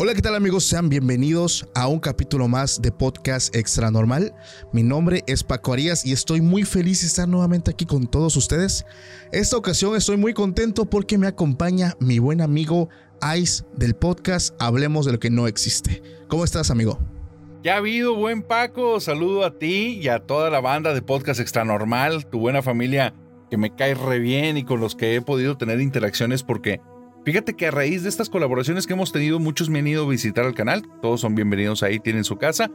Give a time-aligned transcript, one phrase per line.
[0.00, 0.64] Hola, ¿qué tal amigos?
[0.64, 4.32] Sean bienvenidos a un capítulo más de Podcast Extra Normal.
[4.72, 8.36] Mi nombre es Paco Arias y estoy muy feliz de estar nuevamente aquí con todos
[8.36, 8.86] ustedes.
[9.32, 12.88] Esta ocasión estoy muy contento porque me acompaña mi buen amigo
[13.36, 16.02] Ice del podcast Hablemos de lo que no existe.
[16.28, 16.98] ¿Cómo estás, amigo?
[17.62, 19.00] Ya ha habido, buen Paco.
[19.00, 23.14] Saludo a ti y a toda la banda de Podcast Extra Normal, tu buena familia
[23.50, 26.80] que me cae re bien y con los que he podido tener interacciones porque
[27.24, 30.08] fíjate que a raíz de estas colaboraciones que hemos tenido, muchos me han ido a
[30.08, 30.82] visitar al canal.
[31.02, 32.70] Todos son bienvenidos ahí, tienen su casa.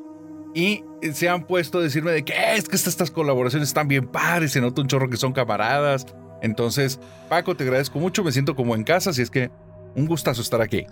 [0.53, 0.83] Y
[1.13, 4.61] se han puesto a decirme de que es que estas, colaboraciones están bien padres, se
[4.61, 6.05] nota un chorro que son camaradas.
[6.41, 6.99] Entonces,
[7.29, 9.49] Paco, te agradezco mucho, me siento como en casa, así es que
[9.95, 10.85] un gustazo estar aquí.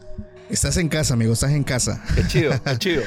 [0.49, 2.03] Estás en casa, amigo, estás en casa.
[2.15, 3.03] Qué chido, qué chido.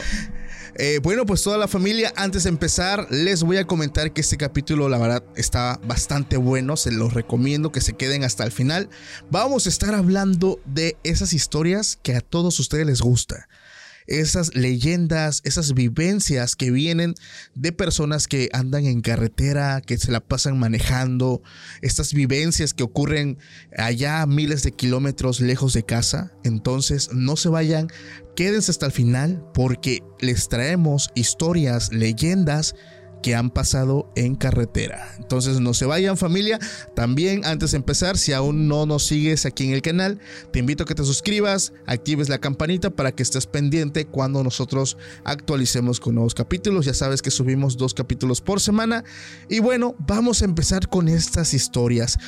[0.77, 4.37] Eh, bueno, pues toda la familia, antes de empezar, les voy a comentar que este
[4.37, 6.77] capítulo, la verdad, está bastante bueno.
[6.77, 8.89] Se los recomiendo que se queden hasta el final.
[9.31, 13.49] Vamos a estar hablando de esas historias que a todos ustedes les gusta.
[14.07, 17.15] Esas leyendas, esas vivencias que vienen
[17.55, 21.43] de personas que andan en carretera, que se la pasan manejando,
[21.83, 23.39] estas vivencias que ocurren
[23.77, 26.33] allá a miles de kilómetros lejos de casa.
[26.45, 27.89] Entonces, no se vayan,
[28.37, 32.75] quédense hasta el final porque les traemos historias, leyendas
[33.25, 35.15] que han pasado en carretera.
[35.17, 36.59] Entonces no se vayan familia.
[36.95, 40.21] También antes de empezar, si aún no nos sigues aquí en el canal,
[40.51, 44.99] te invito a que te suscribas, actives la campanita para que estés pendiente cuando nosotros
[45.25, 46.85] actualicemos con nuevos capítulos.
[46.85, 49.05] Ya sabes que subimos dos capítulos por semana.
[49.49, 52.19] Y bueno, vamos a empezar con estas historias.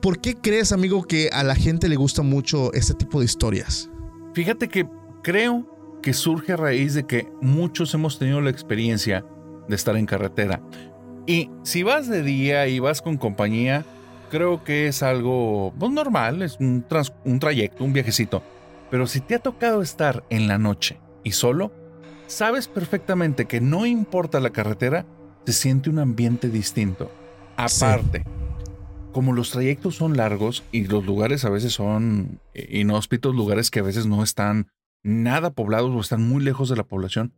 [0.00, 3.90] ¿Por qué crees, amigo, que a la gente le gusta mucho este tipo de historias?
[4.32, 4.88] Fíjate que
[5.22, 9.22] creo que surge a raíz de que muchos hemos tenido la experiencia
[9.70, 10.60] de estar en carretera.
[11.26, 13.84] Y si vas de día y vas con compañía,
[14.30, 18.42] creo que es algo pues, normal, es un, trans- un trayecto, un viajecito.
[18.90, 21.72] Pero si te ha tocado estar en la noche y solo,
[22.26, 25.06] sabes perfectamente que no importa la carretera,
[25.46, 27.10] se siente un ambiente distinto.
[27.56, 28.24] Aparte,
[29.12, 33.84] como los trayectos son largos y los lugares a veces son inhóspitos, lugares que a
[33.84, 34.68] veces no están
[35.02, 37.32] nada poblados o están muy lejos de la población,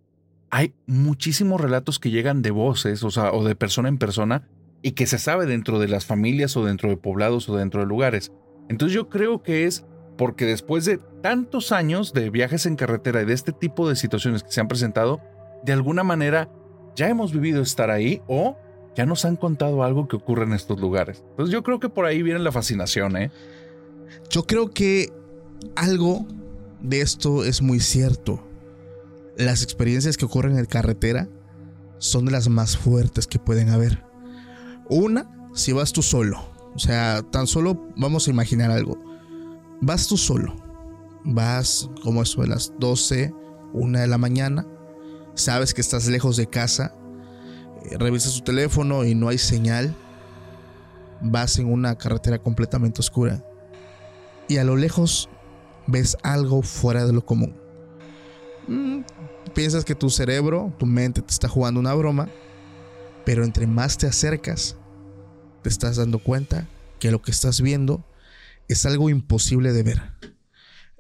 [0.53, 4.47] hay muchísimos relatos que llegan de voces, o sea, o de persona en persona,
[4.83, 7.87] y que se sabe dentro de las familias o dentro de poblados o dentro de
[7.87, 8.33] lugares.
[8.69, 9.87] Entonces yo creo que es
[10.19, 14.43] porque después de tantos años de viajes en carretera y de este tipo de situaciones
[14.43, 15.23] que se han presentado,
[15.65, 16.51] de alguna manera
[16.95, 18.59] ya hemos vivido estar ahí o
[18.95, 21.25] ya nos han contado algo que ocurre en estos lugares.
[21.31, 23.31] Entonces yo creo que por ahí viene la fascinación, ¿eh?
[24.29, 25.11] Yo creo que
[25.77, 26.27] algo
[26.83, 28.52] de esto es muy cierto.
[29.37, 31.29] Las experiencias que ocurren en carretera
[31.99, 34.05] son de las más fuertes que pueden haber.
[34.89, 36.45] Una, si vas tú solo.
[36.75, 39.03] O sea, tan solo vamos a imaginar algo.
[39.81, 40.55] Vas tú solo.
[41.25, 43.33] Vas como eso de las 12,
[43.73, 44.67] 1 de la mañana.
[45.35, 46.95] Sabes que estás lejos de casa.
[47.91, 49.95] eh, revisas tu teléfono y no hay señal.
[51.21, 53.45] Vas en una carretera completamente oscura
[54.49, 55.29] y a lo lejos
[55.87, 57.55] ves algo fuera de lo común.
[59.55, 62.29] Piensas que tu cerebro, tu mente te está jugando una broma,
[63.25, 64.77] pero entre más te acercas,
[65.63, 66.69] te estás dando cuenta
[66.99, 68.05] que lo que estás viendo
[68.69, 70.03] es algo imposible de ver.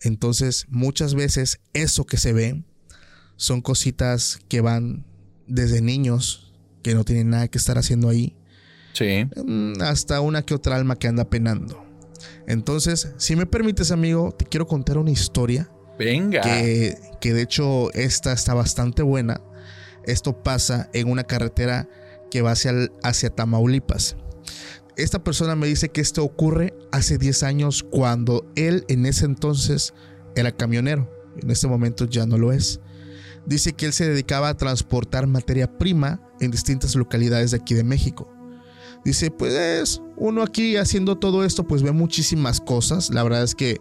[0.01, 2.65] Entonces, muchas veces eso que se ve
[3.37, 5.07] son cositas que van
[5.47, 6.53] desde niños
[6.83, 8.37] que no tienen nada que estar haciendo ahí,
[8.93, 9.27] Sí.
[9.47, 11.85] mm, hasta una que otra alma que anda penando.
[12.47, 16.43] Entonces, si me permites, amigo, te quiero contar una historia Venga.
[16.43, 19.41] Que, de hecho esta está bastante buena.
[20.05, 21.89] Esto pasa en una carretera
[22.31, 22.73] que va hacia,
[23.03, 24.17] hacia Tamaulipas.
[24.97, 29.95] Esta persona me dice que esto ocurre hace 10 años cuando él en ese entonces
[30.35, 31.11] era camionero.
[31.41, 32.81] En este momento ya no lo es.
[33.47, 37.85] Dice que él se dedicaba a transportar materia prima en distintas localidades de aquí de
[37.85, 38.31] México.
[39.05, 43.11] Dice, pues uno aquí haciendo todo esto, pues ve muchísimas cosas.
[43.11, 43.81] La verdad es que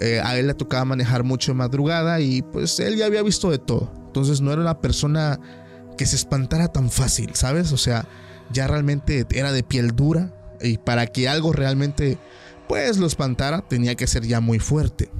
[0.00, 3.50] eh, a él le tocaba manejar mucho de madrugada y pues él ya había visto
[3.50, 3.92] de todo.
[4.06, 5.40] Entonces no era una persona
[5.96, 7.72] que se espantara tan fácil, ¿sabes?
[7.72, 8.06] O sea,
[8.52, 12.18] ya realmente era de piel dura y para que algo realmente
[12.68, 15.10] pues lo espantara tenía que ser ya muy fuerte.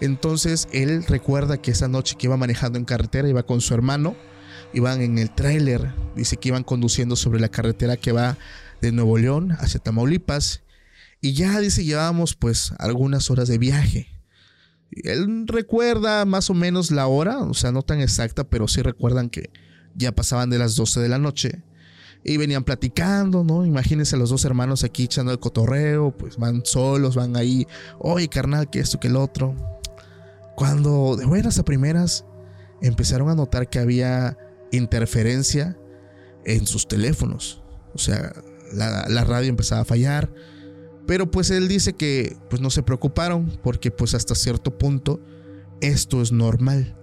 [0.00, 4.14] Entonces él recuerda que esa noche que iba manejando en carretera iba con su hermano,
[4.72, 8.38] iban en el tráiler, dice que iban conduciendo sobre la carretera que va
[8.80, 10.62] de Nuevo León hacia Tamaulipas
[11.20, 14.08] y ya dice llevábamos pues algunas horas de viaje.
[14.90, 19.30] Él recuerda más o menos la hora, o sea, no tan exacta, pero sí recuerdan
[19.30, 19.50] que
[19.94, 21.62] ya pasaban de las 12 de la noche
[22.24, 23.64] y venían platicando, ¿no?
[23.64, 27.66] Imagínense los dos hermanos aquí echando el cotorreo, pues van solos, van ahí,
[27.98, 29.54] oye carnal, que esto, que el otro.
[30.56, 32.24] Cuando de buenas a primeras
[32.82, 34.36] empezaron a notar que había
[34.72, 35.78] interferencia
[36.44, 37.62] en sus teléfonos,
[37.94, 38.32] o sea,
[38.72, 40.30] la radio empezaba a fallar,
[41.10, 45.18] pero pues él dice que pues no se preocuparon porque pues hasta cierto punto
[45.80, 46.96] esto es normal,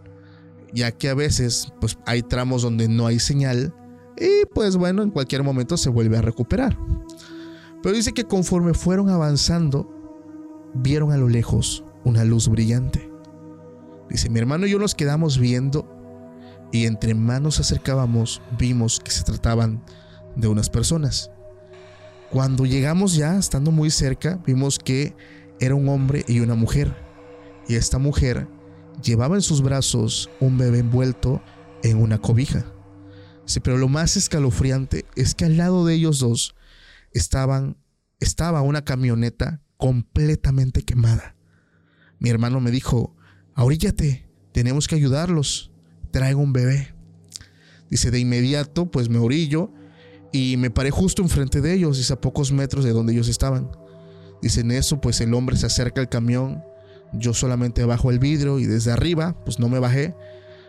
[0.72, 3.76] ya que a veces pues hay tramos donde no hay señal
[4.18, 6.80] y pues bueno, en cualquier momento se vuelve a recuperar.
[7.84, 9.94] Pero dice que conforme fueron avanzando,
[10.74, 13.12] vieron a lo lejos una luz brillante.
[14.10, 15.86] Dice, mi hermano y yo nos quedamos viendo
[16.72, 19.84] y entre más nos acercábamos vimos que se trataban
[20.38, 21.30] de unas personas.
[22.30, 25.16] Cuando llegamos ya, estando muy cerca, vimos que
[25.60, 26.94] era un hombre y una mujer.
[27.68, 28.48] Y esta mujer
[29.02, 31.42] llevaba en sus brazos un bebé envuelto
[31.84, 32.66] en una cobija.
[33.46, 36.54] Sí, pero lo más escalofriante es que al lado de ellos dos
[37.14, 37.78] estaban,
[38.20, 41.36] estaba una camioneta completamente quemada.
[42.20, 43.16] Mi hermano me dijo,
[43.54, 45.72] ahoríllate, tenemos que ayudarlos,
[46.12, 46.94] traigo un bebé.
[47.90, 49.72] Dice, de inmediato, pues me orillo
[50.32, 53.70] y me paré justo enfrente de ellos, dice, a pocos metros de donde ellos estaban.
[54.42, 56.64] Dice, en eso, pues el hombre se acerca al camión,
[57.14, 60.16] yo solamente bajo el vidrio y desde arriba, pues no me bajé.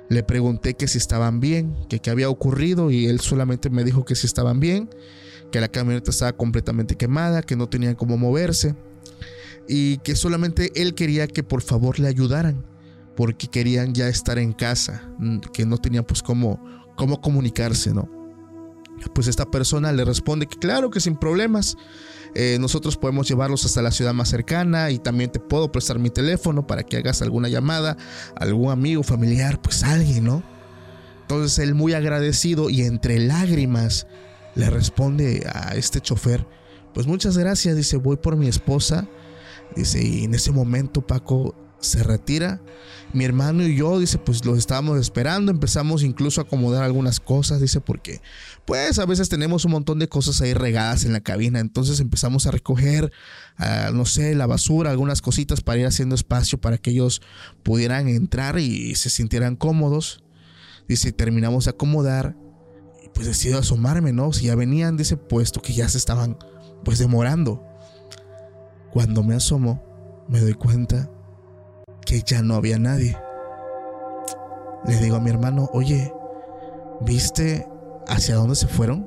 [0.08, 4.04] Le pregunté que si estaban bien, que qué había ocurrido y él solamente me dijo
[4.04, 4.88] que si estaban bien,
[5.52, 8.74] que la camioneta estaba completamente quemada, que no tenían cómo moverse
[9.68, 12.64] y que solamente él quería que por favor le ayudaran
[13.16, 15.10] porque querían ya estar en casa,
[15.52, 16.62] que no tenían pues cómo,
[16.96, 18.17] cómo comunicarse, ¿no?
[19.14, 21.76] Pues esta persona le responde que claro que sin problemas,
[22.34, 26.10] eh, nosotros podemos llevarlos hasta la ciudad más cercana y también te puedo prestar mi
[26.10, 27.96] teléfono para que hagas alguna llamada,
[28.36, 30.42] algún amigo, familiar, pues alguien, ¿no?
[31.22, 34.06] Entonces él muy agradecido y entre lágrimas
[34.54, 36.46] le responde a este chofer,
[36.94, 39.06] pues muchas gracias, dice, voy por mi esposa,
[39.76, 42.60] dice, y en ese momento Paco se retira.
[43.14, 47.58] Mi hermano y yo, dice, pues los estábamos esperando, empezamos incluso a acomodar algunas cosas,
[47.58, 48.20] dice, porque
[48.66, 52.46] pues a veces tenemos un montón de cosas ahí regadas en la cabina, entonces empezamos
[52.46, 53.10] a recoger,
[53.94, 57.22] no sé, la basura, algunas cositas para ir haciendo espacio para que ellos
[57.62, 60.22] pudieran entrar y se sintieran cómodos.
[60.86, 62.36] Dice, terminamos de acomodar
[63.02, 64.34] y pues decido asomarme, ¿no?
[64.34, 66.36] Si ya venían, dice, puesto que ya se estaban
[66.84, 67.64] pues demorando.
[68.90, 69.82] Cuando me asomo,
[70.28, 71.10] me doy cuenta
[72.08, 73.18] que ya no había nadie.
[74.86, 76.10] Le digo a mi hermano, oye,
[77.02, 77.68] ¿viste
[78.06, 79.06] hacia dónde se fueron?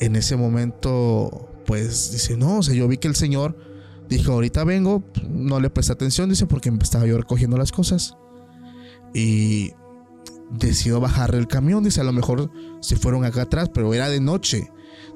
[0.00, 3.58] En ese momento, pues dice, no, o sea, yo vi que el señor
[4.08, 8.16] dijo, ahorita vengo, no le presté atención, dice, porque estaba yo recogiendo las cosas.
[9.12, 9.72] Y
[10.50, 12.50] decido bajar el camión, dice, a lo mejor
[12.80, 14.70] se fueron acá atrás, pero era de noche.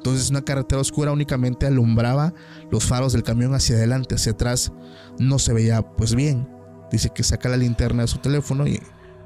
[0.05, 2.35] Entonces una carretera oscura únicamente alumbraba
[2.71, 4.71] los faros del camión hacia adelante, hacia atrás
[5.19, 6.47] no se veía pues bien.
[6.93, 8.83] Dice que saca la linterna de su teléfono y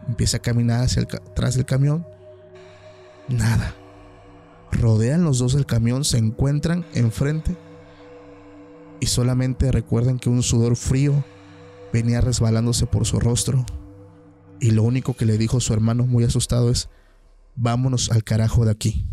[0.06, 2.06] empieza a caminar hacia atrás del camión.
[3.26, 3.74] Nada.
[4.70, 7.56] Rodean los dos el camión, se encuentran enfrente
[9.00, 11.24] y solamente recuerdan que un sudor frío
[11.92, 13.66] venía resbalándose por su rostro.
[14.60, 16.88] Y lo único que le dijo su hermano muy asustado es,
[17.56, 19.08] vámonos al carajo de aquí.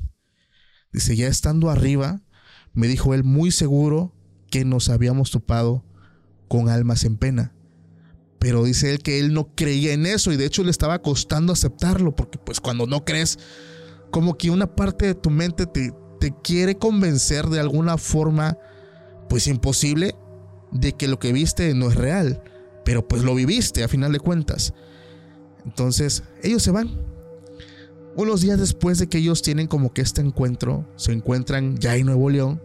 [0.96, 2.22] Dice, ya estando arriba,
[2.74, 4.14] me dijo él muy seguro
[4.50, 5.84] que nos habíamos topado
[6.48, 7.54] con almas en pena.
[8.40, 11.52] Pero dice él que él no creía en eso y de hecho le estaba costando
[11.52, 13.40] aceptarlo porque pues cuando no crees,
[14.10, 18.58] como que una parte de tu mente te, te quiere convencer de alguna forma
[19.28, 20.16] pues imposible
[20.72, 22.42] de que lo que viste no es real.
[22.86, 24.74] pero pues lo viviste a final de cuentas.
[25.66, 27.15] Entonces, ellos se van.
[28.18, 32.06] Unos días después de que ellos tienen como que este encuentro, se encuentran ya en
[32.06, 32.62] Nuevo León,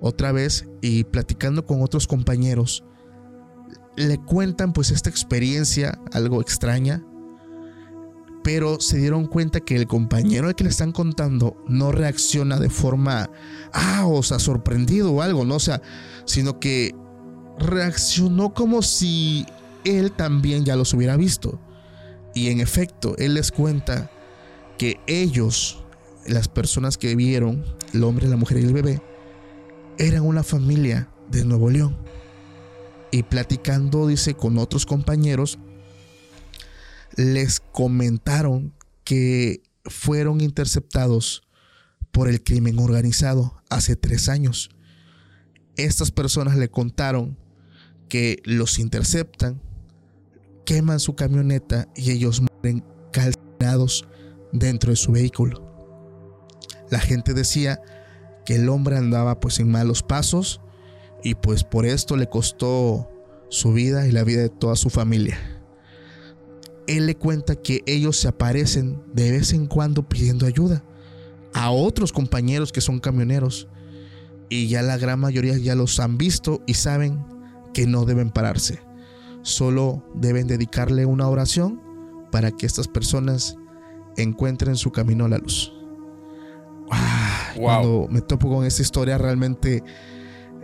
[0.00, 2.84] otra vez, y platicando con otros compañeros,
[3.96, 7.04] le cuentan pues esta experiencia, algo extraña,
[8.42, 12.70] pero se dieron cuenta que el compañero al que le están contando no reacciona de
[12.70, 13.30] forma,
[13.72, 15.60] ah, o sea, sorprendido o algo, ¿no?
[15.60, 15.80] Sea,
[16.24, 16.94] sino que
[17.58, 19.46] reaccionó como si
[19.84, 21.60] él también ya los hubiera visto.
[22.34, 24.10] Y en efecto, él les cuenta
[24.78, 25.82] que ellos,
[26.26, 29.02] las personas que vieron, el hombre, la mujer y el bebé,
[29.98, 31.96] eran una familia de Nuevo León.
[33.10, 35.58] Y platicando, dice, con otros compañeros,
[37.16, 38.72] les comentaron
[39.04, 41.42] que fueron interceptados
[42.12, 44.70] por el crimen organizado hace tres años.
[45.76, 47.36] Estas personas le contaron
[48.08, 49.60] que los interceptan,
[50.64, 54.06] queman su camioneta y ellos mueren calcinados
[54.52, 55.62] dentro de su vehículo.
[56.90, 57.80] La gente decía
[58.44, 60.60] que el hombre andaba pues en malos pasos
[61.22, 63.10] y pues por esto le costó
[63.50, 65.38] su vida y la vida de toda su familia.
[66.86, 70.82] Él le cuenta que ellos se aparecen de vez en cuando pidiendo ayuda
[71.52, 73.68] a otros compañeros que son camioneros
[74.48, 77.24] y ya la gran mayoría ya los han visto y saben
[77.74, 78.80] que no deben pararse.
[79.42, 81.80] Solo deben dedicarle una oración
[82.30, 83.56] para que estas personas
[84.22, 85.72] encuentren su camino a la luz.
[86.90, 89.82] Ah, cuando me topo con esta historia, realmente,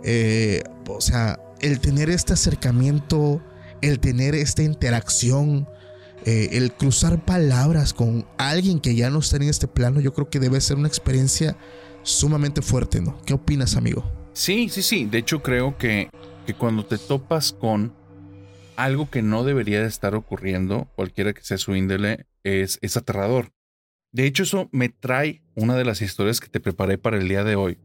[0.03, 3.41] eh, o sea, el tener este acercamiento,
[3.81, 5.67] el tener esta interacción,
[6.25, 10.29] eh, el cruzar palabras con alguien que ya no está en este plano, yo creo
[10.29, 11.55] que debe ser una experiencia
[12.01, 13.19] sumamente fuerte, ¿no?
[13.25, 14.03] ¿Qué opinas, amigo?
[14.33, 15.05] Sí, sí, sí.
[15.05, 16.09] De hecho, creo que,
[16.45, 17.93] que cuando te topas con
[18.75, 23.51] algo que no debería de estar ocurriendo, cualquiera que sea su índole, es, es aterrador.
[24.11, 27.43] De hecho, eso me trae una de las historias que te preparé para el día
[27.43, 27.77] de hoy.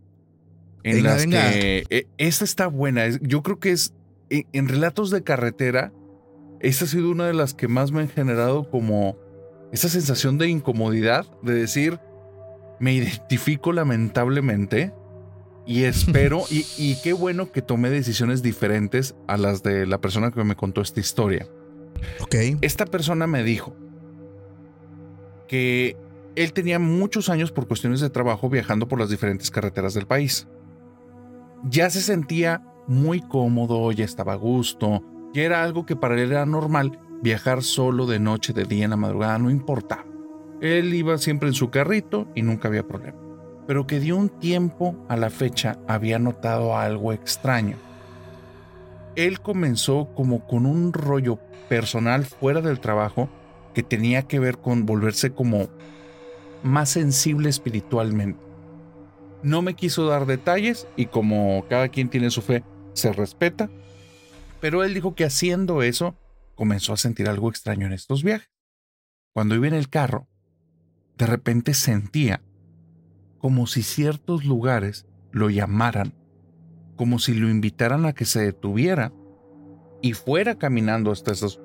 [0.84, 3.08] En las que e, esta está buena.
[3.20, 3.94] Yo creo que es
[4.28, 5.92] en, en, relatos de carretera.
[6.60, 9.18] Esta ha sido una de las que más me han generado como
[9.72, 11.98] esa sensación de incomodidad, de decir,
[12.78, 14.92] me identifico lamentablemente
[15.66, 20.30] y espero, y, y, qué bueno que tomé decisiones diferentes a las de la persona
[20.30, 21.46] que me contó esta historia.
[22.20, 22.34] Ok.
[22.60, 23.76] Esta persona me dijo
[25.50, 25.96] que
[26.36, 30.46] él tenía muchos años por cuestiones de trabajo viajando por las diferentes carreteras del país.
[31.64, 35.02] Ya se sentía muy cómodo, ya estaba a gusto,
[35.34, 38.90] ya era algo que para él era normal, viajar solo de noche, de día, en
[38.90, 40.04] la madrugada, no importaba.
[40.60, 43.18] Él iba siempre en su carrito y nunca había problema.
[43.66, 47.76] Pero que de un tiempo a la fecha había notado algo extraño.
[49.16, 53.28] Él comenzó como con un rollo personal fuera del trabajo
[53.74, 55.68] que tenía que ver con volverse como
[56.62, 58.40] más sensible espiritualmente.
[59.42, 62.62] No me quiso dar detalles y como cada quien tiene su fe,
[62.92, 63.70] se respeta,
[64.60, 66.14] pero él dijo que haciendo eso
[66.54, 68.50] comenzó a sentir algo extraño en estos viajes.
[69.32, 70.28] Cuando iba en el carro,
[71.16, 72.42] de repente sentía
[73.38, 76.12] como si ciertos lugares lo llamaran,
[76.96, 79.12] como si lo invitaran a que se detuviera
[80.02, 81.60] y fuera caminando hasta esas,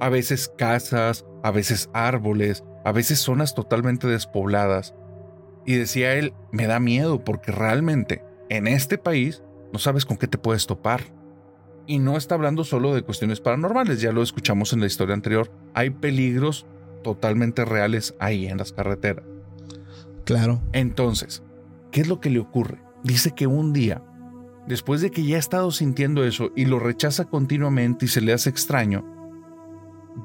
[0.00, 4.94] a veces casas, a veces árboles, a veces zonas totalmente despobladas.
[5.64, 10.28] Y decía él, me da miedo porque realmente en este país no sabes con qué
[10.28, 11.02] te puedes topar.
[11.88, 15.52] Y no está hablando solo de cuestiones paranormales, ya lo escuchamos en la historia anterior,
[15.72, 16.66] hay peligros
[17.04, 19.24] totalmente reales ahí en las carreteras.
[20.24, 20.60] Claro.
[20.72, 21.44] Entonces,
[21.92, 22.82] ¿qué es lo que le ocurre?
[23.04, 24.02] Dice que un día,
[24.66, 28.32] después de que ya ha estado sintiendo eso y lo rechaza continuamente y se le
[28.32, 29.04] hace extraño,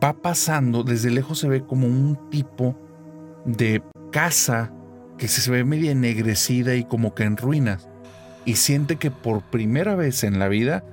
[0.03, 2.75] va pasando, desde lejos se ve como un tipo
[3.45, 3.81] de
[4.11, 4.73] casa
[5.17, 7.87] que se ve media ennegrecida y como que en ruinas.
[8.45, 10.83] Y siente que por primera vez en la vida,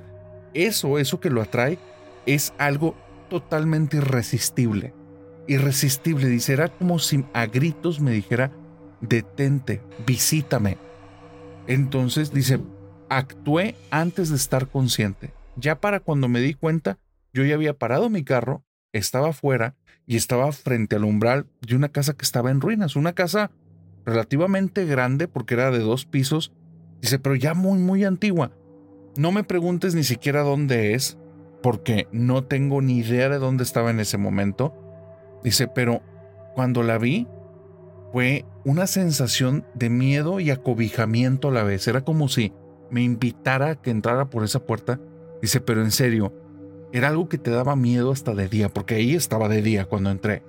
[0.54, 1.78] eso, eso que lo atrae,
[2.26, 2.94] es algo
[3.30, 4.92] totalmente irresistible.
[5.46, 8.52] Irresistible, dice, era como si a gritos me dijera,
[9.00, 10.76] detente, visítame.
[11.66, 12.60] Entonces dice,
[13.08, 15.32] actué antes de estar consciente.
[15.56, 16.98] Ya para cuando me di cuenta,
[17.32, 18.62] yo ya había parado mi carro
[18.98, 19.74] estaba afuera
[20.06, 23.50] y estaba frente al umbral de una casa que estaba en ruinas, una casa
[24.04, 26.52] relativamente grande porque era de dos pisos.
[27.00, 28.52] Dice, pero ya muy, muy antigua.
[29.16, 31.18] No me preguntes ni siquiera dónde es,
[31.62, 34.74] porque no tengo ni idea de dónde estaba en ese momento.
[35.42, 36.02] Dice, pero
[36.54, 37.26] cuando la vi,
[38.12, 41.86] fue una sensación de miedo y acobijamiento a la vez.
[41.86, 42.52] Era como si
[42.90, 45.00] me invitara a que entrara por esa puerta.
[45.42, 46.32] Dice, pero en serio,
[46.92, 50.10] era algo que te daba miedo hasta de día, porque ahí estaba de día cuando
[50.10, 50.42] entré.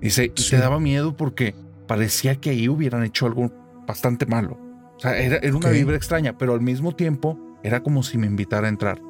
[0.00, 0.50] Dice, y Sí.
[0.50, 1.54] te daba miedo porque
[1.86, 3.50] parecía que ahí hubieran hecho algo
[3.86, 4.58] bastante malo.
[4.96, 5.72] O sea, era, era una Ok.
[5.74, 9.00] vibra extraña, pero al mismo tiempo era como si me invitara a entrar.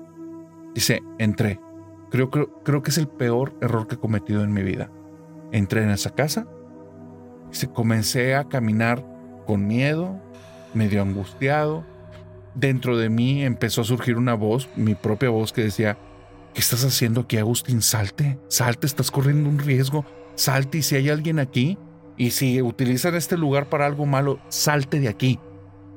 [0.75, 1.59] Dice, entré.
[2.11, 4.91] Creo, creo, creo que es el peor error que he cometido en mi vida.
[5.53, 6.47] Entré en esa casa.
[7.51, 9.05] Dice, comencé a caminar
[9.47, 10.21] con miedo,
[10.75, 11.85] medio angustiado.
[12.55, 15.97] Dentro de mí empezó a surgir una voz, mi propia voz, que decía,
[16.57, 17.83] ¿qué estás haciendo aquí, Agustín?
[17.83, 20.07] Salte, salte, estás corriendo un riesgo.
[20.37, 21.77] Salte y si hay alguien aquí,
[22.17, 25.39] y si utilizan este lugar para algo malo, salte de aquí.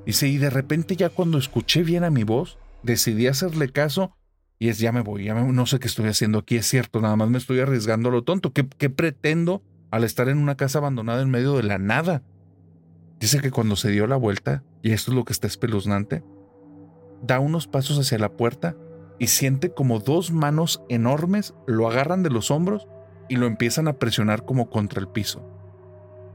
[0.06, 4.18] Y de repente ya cuando escuché bien a mi voz, decidí hacerle caso
[4.60, 7.00] y es, ya me voy, ya me- no sé qué estoy haciendo aquí, es cierto,
[7.00, 8.51] nada más me estoy arriesgando a lo tonto.
[8.51, 12.22] ¿Qué, qué pretendo al estar en una casa abandonada en medio de la nada?
[13.22, 16.22] Dice que cuando se dio la vuelta, y esto es lo que está espeluznante,
[17.22, 18.75] da unos pasos hacia la puerta
[19.19, 22.88] y siente como dos manos enormes lo agarran de los hombros
[23.27, 25.45] y lo empiezan a presionar como contra el piso.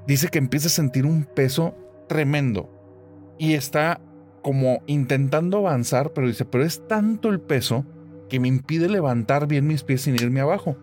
[0.07, 1.75] Dice que empieza a sentir un peso
[2.09, 2.71] tremendo
[3.39, 4.01] y está
[4.43, 7.87] como intentando avanzar, pero dice, pero es tanto el peso
[8.29, 10.77] que me impide levantar bien mis pies sin irme abajo.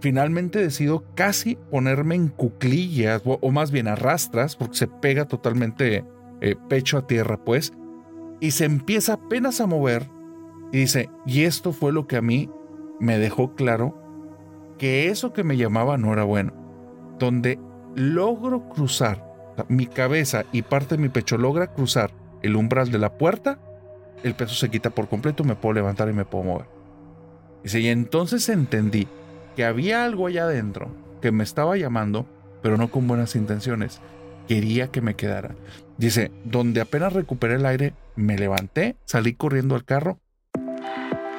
[0.00, 6.04] Finalmente decido casi ponerme en cuclillas, o, más bien arrastras, porque se pega totalmente
[6.42, 7.72] eh, pecho a tierra, pues,
[8.40, 10.10] y se empieza apenas a mover.
[10.72, 12.50] Y dice, y esto fue lo que a mí
[12.98, 14.02] me dejó claro
[14.78, 16.52] que eso que me llamaba no era bueno.
[17.18, 17.58] Donde
[17.94, 19.24] logro cruzar,
[19.68, 22.10] mi cabeza y parte de mi pecho logra cruzar
[22.42, 23.58] el umbral de la puerta,
[24.22, 26.66] el peso se quita por completo, me puedo levantar y me puedo mover.
[27.62, 29.08] Dice, y entonces entendí
[29.56, 30.88] que había algo allá adentro
[31.20, 32.26] que me estaba llamando,
[32.62, 34.00] pero no con buenas intenciones.
[34.46, 35.56] Quería que me quedara.
[35.98, 40.20] Dice, donde apenas recuperé el aire, me levanté, salí corriendo al carro.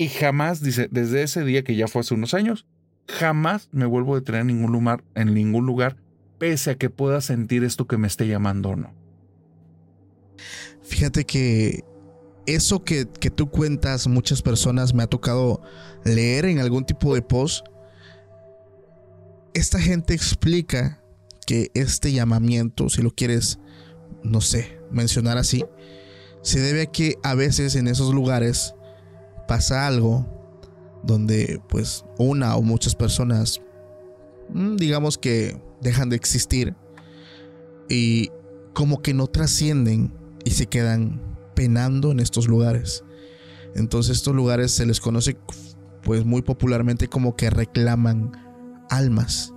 [0.00, 2.66] Y jamás, dice, desde ese día que ya fue hace unos años,
[3.08, 5.96] jamás me vuelvo a detener en ningún lugar, en ningún lugar,
[6.38, 8.94] pese a que pueda sentir esto que me esté llamando o no.
[10.82, 11.84] Fíjate que
[12.46, 15.62] eso que, que tú cuentas, muchas personas me ha tocado
[16.04, 17.66] leer en algún tipo de post.
[19.52, 21.02] Esta gente explica
[21.44, 23.58] que este llamamiento, si lo quieres,
[24.22, 25.64] no sé, mencionar así,
[26.42, 28.76] se debe a que a veces en esos lugares
[29.48, 30.24] pasa algo
[31.02, 33.60] donde pues una o muchas personas
[34.50, 36.76] mm, digamos que dejan de existir
[37.88, 38.30] y
[38.74, 40.12] como que no trascienden
[40.44, 41.20] y se quedan
[41.54, 43.02] penando en estos lugares.
[43.74, 45.36] Entonces estos lugares se les conoce
[46.02, 48.32] pues muy popularmente como que reclaman
[48.90, 49.52] almas.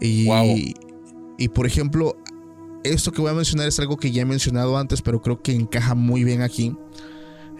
[0.00, 0.56] Y, Wow.
[1.38, 2.16] y por ejemplo,
[2.84, 5.52] esto que voy a mencionar es algo que ya he mencionado antes, pero creo que
[5.52, 6.76] encaja muy bien aquí.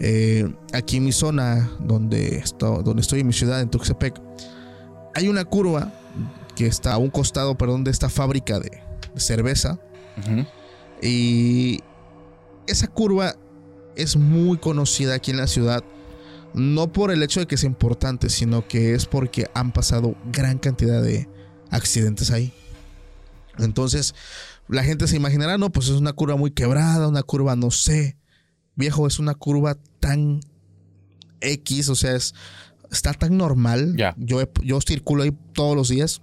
[0.03, 4.19] Eh, aquí en mi zona, donde, esto- donde estoy en mi ciudad, en Tuxtepec,
[5.13, 5.93] hay una curva
[6.55, 8.71] que está a un costado, perdón, de esta fábrica de,
[9.13, 9.79] de cerveza.
[11.01, 11.79] Y
[12.67, 13.35] esa curva
[13.95, 15.83] es muy conocida aquí en la ciudad.
[16.53, 20.57] No por el hecho de que sea importante, sino que es porque han pasado gran
[20.57, 21.29] cantidad de
[21.69, 22.53] accidentes ahí.
[23.59, 24.15] Entonces,
[24.67, 28.17] la gente se imaginará, no, pues es una curva muy quebrada, una curva, no sé.
[28.75, 30.41] Viejo, es una curva tan
[31.39, 32.35] X, o sea, es,
[32.91, 33.95] está tan normal.
[33.95, 34.13] Ya.
[34.17, 36.21] Yo, yo circulo ahí todos los días.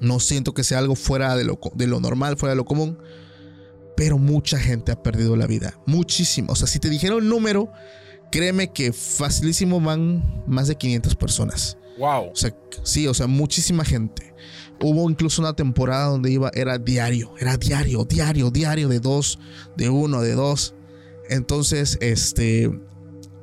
[0.00, 2.98] No siento que sea algo fuera de lo, de lo normal, fuera de lo común.
[3.96, 5.78] Pero mucha gente ha perdido la vida.
[5.86, 6.52] Muchísimo.
[6.52, 7.72] O sea, si te dijera un número,
[8.30, 11.78] créeme que facilísimo van más de 500 personas.
[11.98, 12.30] Wow.
[12.30, 14.34] O sea, sí, o sea, muchísima gente.
[14.82, 19.38] Hubo incluso una temporada donde iba, era diario, era diario, diario, diario, de dos,
[19.76, 20.74] de uno, de dos.
[21.28, 22.70] Entonces, este,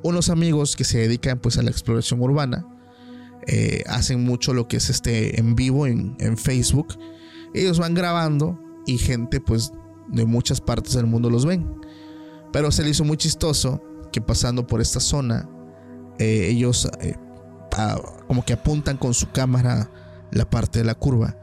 [0.02, 2.66] unos amigos que se dedican pues a la exploración urbana,
[3.46, 6.98] eh, hacen mucho lo que es este en vivo en, Facebook.
[7.52, 9.72] Ellos van grabando y gente pues
[10.08, 11.80] de muchas partes del mundo los ven.
[12.52, 15.48] Pero se le hizo muy chistoso que pasando por esta zona,
[16.18, 17.16] eh, ellos eh,
[18.26, 19.90] como que apuntan con su cámara
[20.30, 21.36] la parte de la curva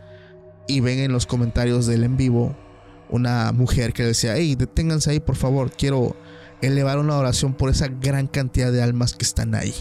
[0.68, 2.56] y ven en los comentarios del en vivo
[3.10, 6.16] una mujer que decía, hey, deténganse ahí por favor, quiero
[6.62, 9.74] elevar una oración por esa gran cantidad de almas que están ahí.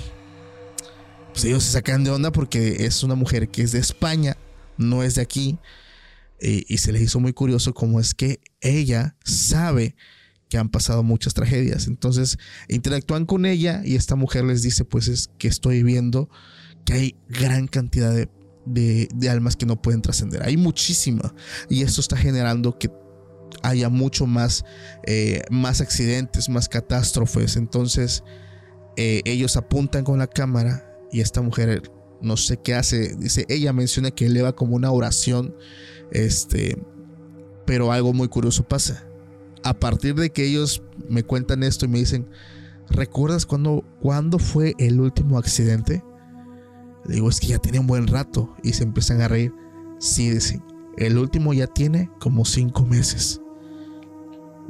[1.33, 4.37] pues ellos se sacan de onda porque es una mujer que es de España,
[4.79, 5.59] no es de aquí.
[6.41, 9.95] Y, y se les hizo muy curioso cómo es que ella sabe
[10.49, 11.87] que han pasado muchas tragedias.
[11.87, 12.39] Entonces
[12.69, 16.29] interactúan con ella y esta mujer les dice pues es que estoy viendo
[16.85, 20.43] que hay gran cantidad de- de almas que no pueden trascender.
[20.43, 21.35] Hay muchísima.
[21.69, 22.91] Y esto está generando que
[23.63, 24.65] haya mucho más,
[25.07, 27.57] eh, más accidentes, más catástrofes.
[27.57, 28.25] Entonces
[28.97, 33.15] eh, ellos apuntan con la cámara y esta mujer no sé qué hace.
[33.17, 35.55] Dice, ella menciona que eleva como una oración.
[36.11, 36.77] Este,
[37.67, 39.07] pero algo muy curioso pasa.
[39.63, 42.29] A partir de que ellos me cuentan esto y me dicen,
[42.89, 46.03] ¿recuerdas cuándo, fue el último accidente?
[47.07, 48.55] Le digo, es que ya tiene un buen rato.
[48.63, 49.53] Y se empiezan a reír.
[49.99, 50.63] Sí, dicen,
[50.97, 53.41] el último ya tiene como cinco meses.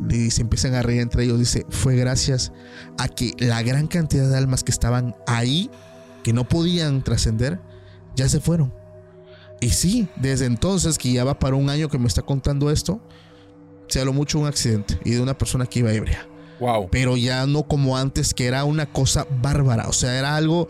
[0.08, 1.38] Y se empiezan a reír entre ellos.
[1.38, 2.52] Dice, fue gracias
[2.98, 5.70] a que la gran cantidad de almas que estaban ahí,
[6.22, 7.60] que no podían trascender,
[8.16, 8.72] ya se fueron.
[9.60, 13.00] Y sí, desde entonces, que ya va para un año que me está contando esto,
[13.88, 16.26] se habló mucho de un accidente y de una persona que iba ebria.
[16.60, 16.88] Wow.
[16.90, 19.88] Pero ya no como antes, que era una cosa bárbara.
[19.88, 20.68] O sea, era algo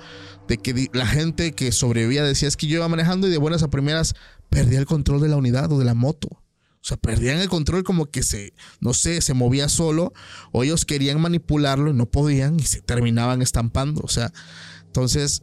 [0.48, 3.62] de que la gente que sobrevivía decía es que yo iba manejando y de buenas
[3.62, 4.14] a primeras
[4.50, 6.28] perdía el control de la unidad o de la moto.
[6.32, 10.12] O sea, perdían el control como que se, no sé, se movía solo
[10.50, 14.00] o ellos querían manipularlo y no podían y se terminaban estampando.
[14.02, 14.32] O sea,
[14.86, 15.42] entonces,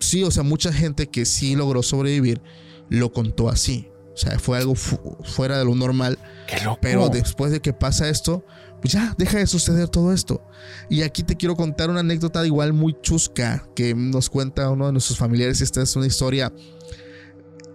[0.00, 2.40] sí, o sea, mucha gente que sí logró sobrevivir
[2.88, 3.88] lo contó así.
[4.14, 6.18] O sea, fue algo fu- fuera de lo normal.
[6.48, 6.78] Qué loco.
[6.80, 8.46] Pero después de que pasa esto,
[8.80, 10.42] pues ya deja de suceder todo esto.
[10.88, 14.92] Y aquí te quiero contar una anécdota igual muy chusca que nos cuenta uno de
[14.92, 15.60] nuestros familiares.
[15.60, 16.50] Esta es una historia,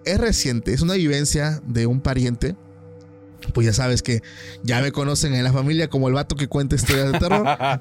[0.05, 2.55] es reciente, es una vivencia de un pariente.
[3.53, 4.21] Pues ya sabes que
[4.63, 7.47] ya me conocen en la familia como el vato que cuenta historias de terror.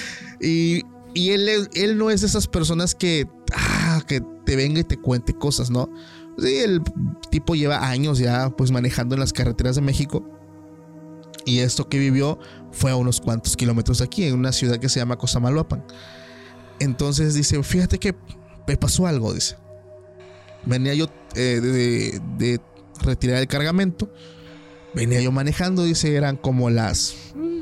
[0.40, 0.82] y
[1.14, 4.96] y él, él no es de esas personas que, ah, que te venga y te
[4.96, 5.90] cuente cosas, ¿no?
[6.38, 6.82] Sí, el
[7.30, 10.24] tipo lleva años ya pues manejando en las carreteras de México.
[11.44, 12.38] Y esto que vivió
[12.70, 15.84] fue a unos cuantos kilómetros de aquí, en una ciudad que se llama Cosamaloapan.
[16.78, 18.14] Entonces dice, fíjate que
[18.66, 19.56] me pasó algo, dice.
[20.66, 22.60] Venía yo eh, de, de
[23.02, 24.12] retirar el cargamento.
[24.94, 27.14] Venía yo manejando, dice, eran como las...
[27.34, 27.60] mm,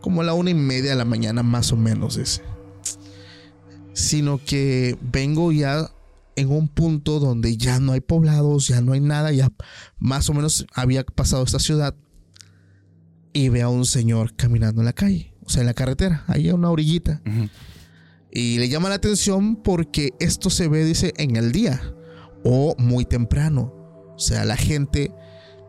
[0.00, 2.42] Como la una y media de la mañana más o menos, dice.
[3.92, 5.90] Sino que vengo ya
[6.36, 9.50] en un punto donde ya no hay poblados, ya no hay nada, ya
[9.98, 11.94] más o menos había pasado esta ciudad
[13.32, 16.48] y ve a un señor caminando en la calle, o sea, en la carretera, ahí
[16.48, 17.22] a una orillita.
[18.32, 21.80] Y le llama la atención porque esto se ve, dice, en el día
[22.44, 23.72] o muy temprano.
[24.14, 25.12] O sea, la gente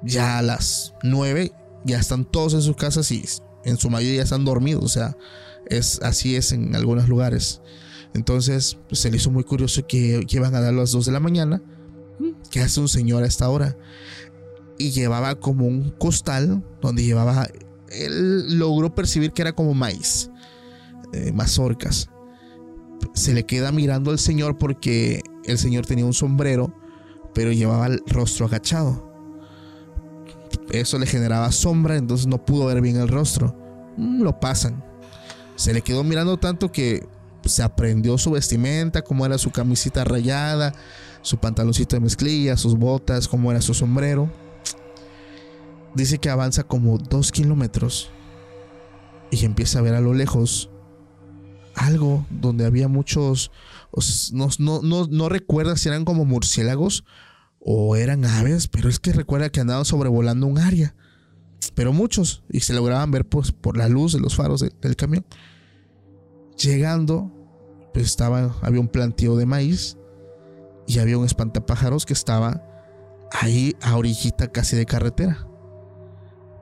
[0.03, 1.51] ya a las 9
[1.85, 3.23] ya están todos en sus casas y
[3.63, 4.83] en su mayoría están dormidos.
[4.83, 5.17] O sea,
[5.67, 7.61] es, así es en algunos lugares.
[8.13, 11.19] Entonces, pues, se le hizo muy curioso que llevan a dar las 2 de la
[11.19, 11.61] mañana.
[12.51, 13.75] ¿Qué hace un señor a esta hora?
[14.77, 17.47] Y llevaba como un costal donde llevaba.
[17.89, 20.29] Él logró percibir que era como maíz,
[21.13, 22.09] eh, mazorcas
[23.13, 26.73] se le queda mirando al señor porque el señor tenía un sombrero,
[27.33, 29.13] pero llevaba el rostro agachado.
[30.71, 33.55] Eso le generaba sombra, entonces no pudo ver bien el rostro.
[33.97, 34.83] Mm, Lo pasan.
[35.55, 37.07] Se le quedó mirando tanto que
[37.45, 40.73] se aprendió su vestimenta, cómo era su camisita rayada,
[41.21, 44.29] su pantaloncito de mezclilla, sus botas, cómo era su sombrero.
[45.93, 48.09] Dice que avanza como dos kilómetros
[49.31, 50.69] y empieza a ver a lo lejos
[51.75, 53.51] algo donde había muchos.
[54.33, 54.49] No,
[54.81, 57.05] no, recuerda si eran como murciélagos
[57.59, 60.95] o eran aves, pero es que recuerda que andaban sobrevolando un área.
[61.73, 64.95] Pero muchos, y se lograban ver pues, por la luz de los faros de- del
[64.95, 65.25] camión.
[66.57, 67.31] Llegando,
[67.93, 69.97] pues estaba, había un plantío de maíz
[70.87, 72.61] y había un espantapájaros que estaba
[73.31, 75.47] ahí a orillita casi de carretera.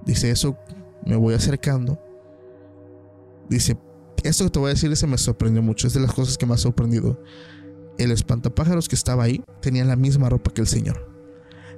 [0.06, 0.58] Dice eso,
[1.06, 2.00] me voy acercando.
[3.50, 3.78] Dice,
[4.24, 5.88] esto que te voy a decir se me sorprendió mucho.
[5.88, 7.22] Es de las cosas que me ha sorprendido.
[7.98, 11.10] El espantapájaros que estaba ahí tenía la misma ropa que el señor.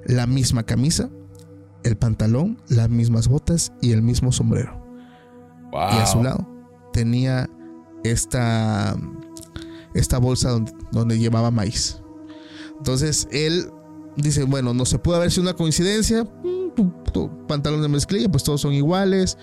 [0.05, 1.09] La misma camisa,
[1.83, 4.83] el pantalón, las mismas botas y el mismo sombrero.
[5.71, 5.89] Wow.
[5.93, 6.47] Y a su lado
[6.93, 7.49] tenía
[8.03, 8.95] esta,
[9.93, 11.99] esta bolsa donde, donde llevaba maíz.
[12.77, 13.69] Entonces él
[14.15, 16.27] dice, bueno, no se puede haber sido una coincidencia.
[17.47, 19.37] Pantalón de mezclilla, pues todos son iguales.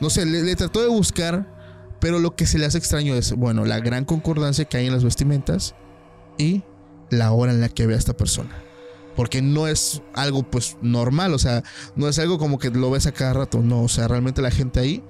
[0.00, 1.55] No sé, le, le trató de buscar,
[2.00, 4.92] pero lo que se le hace extraño es, bueno, la gran concordancia que hay en
[4.92, 5.74] las vestimentas
[6.38, 6.62] y
[7.10, 8.62] la hora en la que ve a esta persona.
[9.14, 11.62] Porque no es algo pues normal, o sea,
[11.94, 14.50] no es algo como que lo ves a cada rato, no, o sea, realmente la
[14.50, 15.02] gente ahí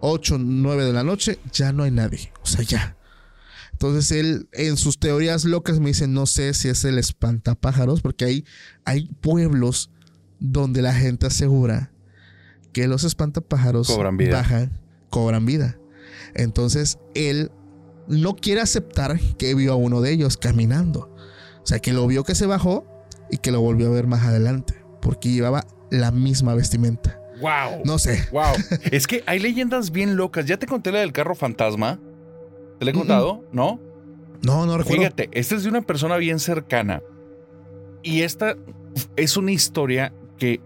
[0.00, 2.32] 8, 9 de la noche, ya no hay nadie.
[2.42, 2.96] O sea, ya.
[3.72, 8.24] Entonces él, en sus teorías locas, me dice, no sé si es el espantapájaros, porque
[8.24, 8.44] hay,
[8.84, 9.90] hay pueblos
[10.40, 11.90] donde la gente asegura
[12.72, 14.36] que los espantapájaros Cobran vida.
[14.36, 15.78] bajan, cobran vida.
[16.34, 17.50] Entonces él
[18.08, 21.10] no quiere aceptar que vio a uno de ellos caminando.
[21.62, 22.84] O sea, que lo vio que se bajó
[23.30, 27.18] y que lo volvió a ver más adelante, porque llevaba la misma vestimenta.
[27.40, 27.82] ¡Wow!
[27.84, 28.22] No sé.
[28.32, 28.52] ¡Wow!
[28.92, 30.44] es que hay leyendas bien locas.
[30.46, 31.98] Ya te conté la del carro fantasma.
[32.78, 33.00] ¿Te la he Mm, mm.
[33.00, 33.44] contado?
[33.52, 33.80] ¿No?
[34.42, 35.00] No, no recuerdo.
[35.02, 37.02] Fíjate, esta es de una persona bien cercana.
[38.02, 38.56] Y esta
[39.16, 40.60] es una historia que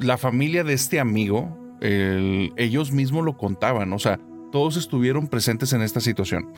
[0.00, 3.92] la familia de este amigo, el- ellos mismos lo contaban.
[3.92, 4.20] O sea,
[4.54, 6.52] todos estuvieron presentes en esta situación.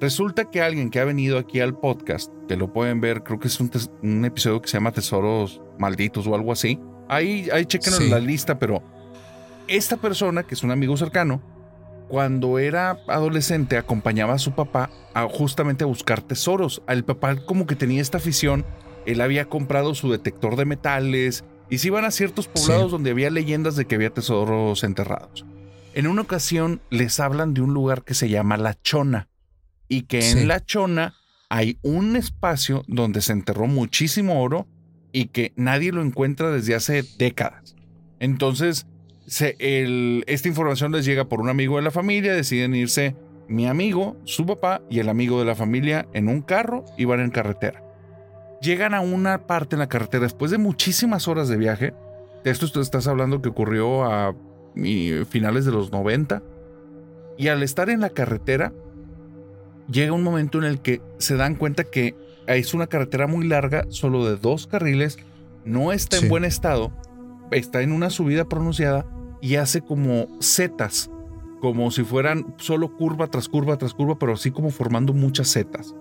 [0.00, 3.48] Resulta que alguien que ha venido aquí al podcast, que lo pueden ver, creo que
[3.48, 3.68] es un,
[4.04, 6.78] un episodio que se llama Tesoros Malditos o algo así.
[7.08, 8.08] Ahí, ahí chequenlo Sí.
[8.10, 8.80] la lista, pero
[9.66, 11.42] esta persona, que es un amigo cercano,
[12.06, 16.80] cuando era adolescente acompañaba a su papá a justamente a buscar tesoros.
[16.86, 18.64] El papá como que tenía esta afición,
[19.04, 22.90] él había comprado su detector de metales y se iban a ciertos poblados Sí.
[22.92, 25.44] donde había leyendas de que había tesoros enterrados.
[25.96, 29.28] En una ocasión les hablan de un lugar que se llama La Chona
[29.88, 30.38] y que Sí.
[30.40, 31.14] en La Chona
[31.48, 34.66] hay un espacio donde se enterró muchísimo oro
[35.10, 37.74] y que nadie lo encuentra desde hace décadas.
[38.20, 38.86] Entonces,
[39.26, 43.16] se- el- esta información les llega por un amigo de la familia, deciden irse
[43.48, 47.20] mi amigo, su papá y el amigo de la familia en un carro y van
[47.20, 47.82] en carretera.
[48.60, 51.94] Llegan a una parte en la carretera después de muchísimas horas de viaje.
[52.44, 54.34] De esto tú estás hablando que ocurrió a
[54.76, 56.42] mi- finales de los 90.
[57.36, 58.72] Y al estar en la carretera,
[59.90, 62.14] llega un momento en el que se dan cuenta que
[62.46, 65.18] es una carretera muy larga, solo de dos carriles,
[65.64, 66.24] no está Sí.
[66.24, 66.92] en buen estado,
[67.50, 69.04] está en una subida pronunciada
[69.40, 71.10] y hace como setas,
[71.60, 75.94] como si fueran solo curva tras curva tras curva, pero así como formando muchas setas.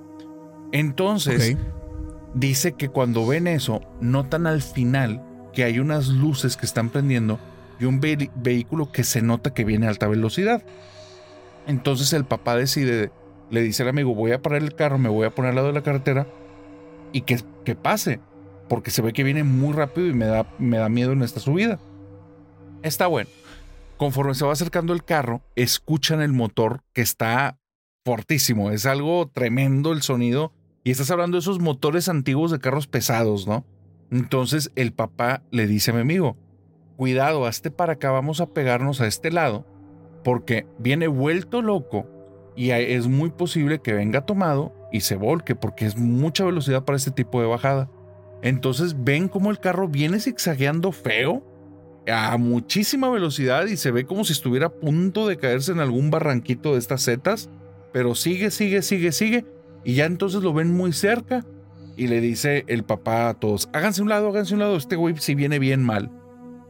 [0.72, 1.58] Entonces,
[2.34, 7.40] dice que cuando ven eso, notan al final que hay unas luces que están prendiendo
[7.80, 10.64] y un ve- vehículo que se nota que viene a alta velocidad.
[11.68, 13.12] Entonces el papá decide,
[13.50, 15.68] le dice al amigo, voy a parar el carro, me voy a poner al lado
[15.68, 16.28] de la carretera
[17.12, 18.20] y que, que pase,
[18.70, 21.40] porque se ve que viene muy rápido y me da, me da miedo en esta
[21.40, 21.80] subida.
[22.84, 23.30] Está bueno.
[23.98, 27.58] Conforme se va acercando el carro, escuchan el motor que está
[28.04, 32.88] fortísimo, es algo tremendo el sonido y estás hablando de esos motores antiguos de carros
[32.88, 33.66] pesados, ¿no?
[34.12, 36.38] Entonces el papá le dice a mi amigo,
[36.96, 39.66] cuidado, hazte para acá, vamos a pegarnos a este lado,
[40.24, 42.08] porque viene vuelto loco
[42.56, 46.98] y es muy posible que venga tomado y se volque, porque es mucha velocidad para
[46.98, 47.90] este tipo de bajada.
[48.42, 51.44] Entonces ven cómo el carro viene zigzagueando feo
[52.08, 56.12] a muchísima velocidad y se ve como si estuviera a punto de caerse en algún
[56.12, 57.50] barranquito de estas setas,
[57.92, 59.46] pero sigue, sigue, sigue, sigue
[59.84, 61.46] y ya entonces lo ven muy cerca
[61.98, 65.16] y le dice el papá a todos, háganse un lado, háganse un lado, este güey
[65.18, 66.12] si viene bien mal.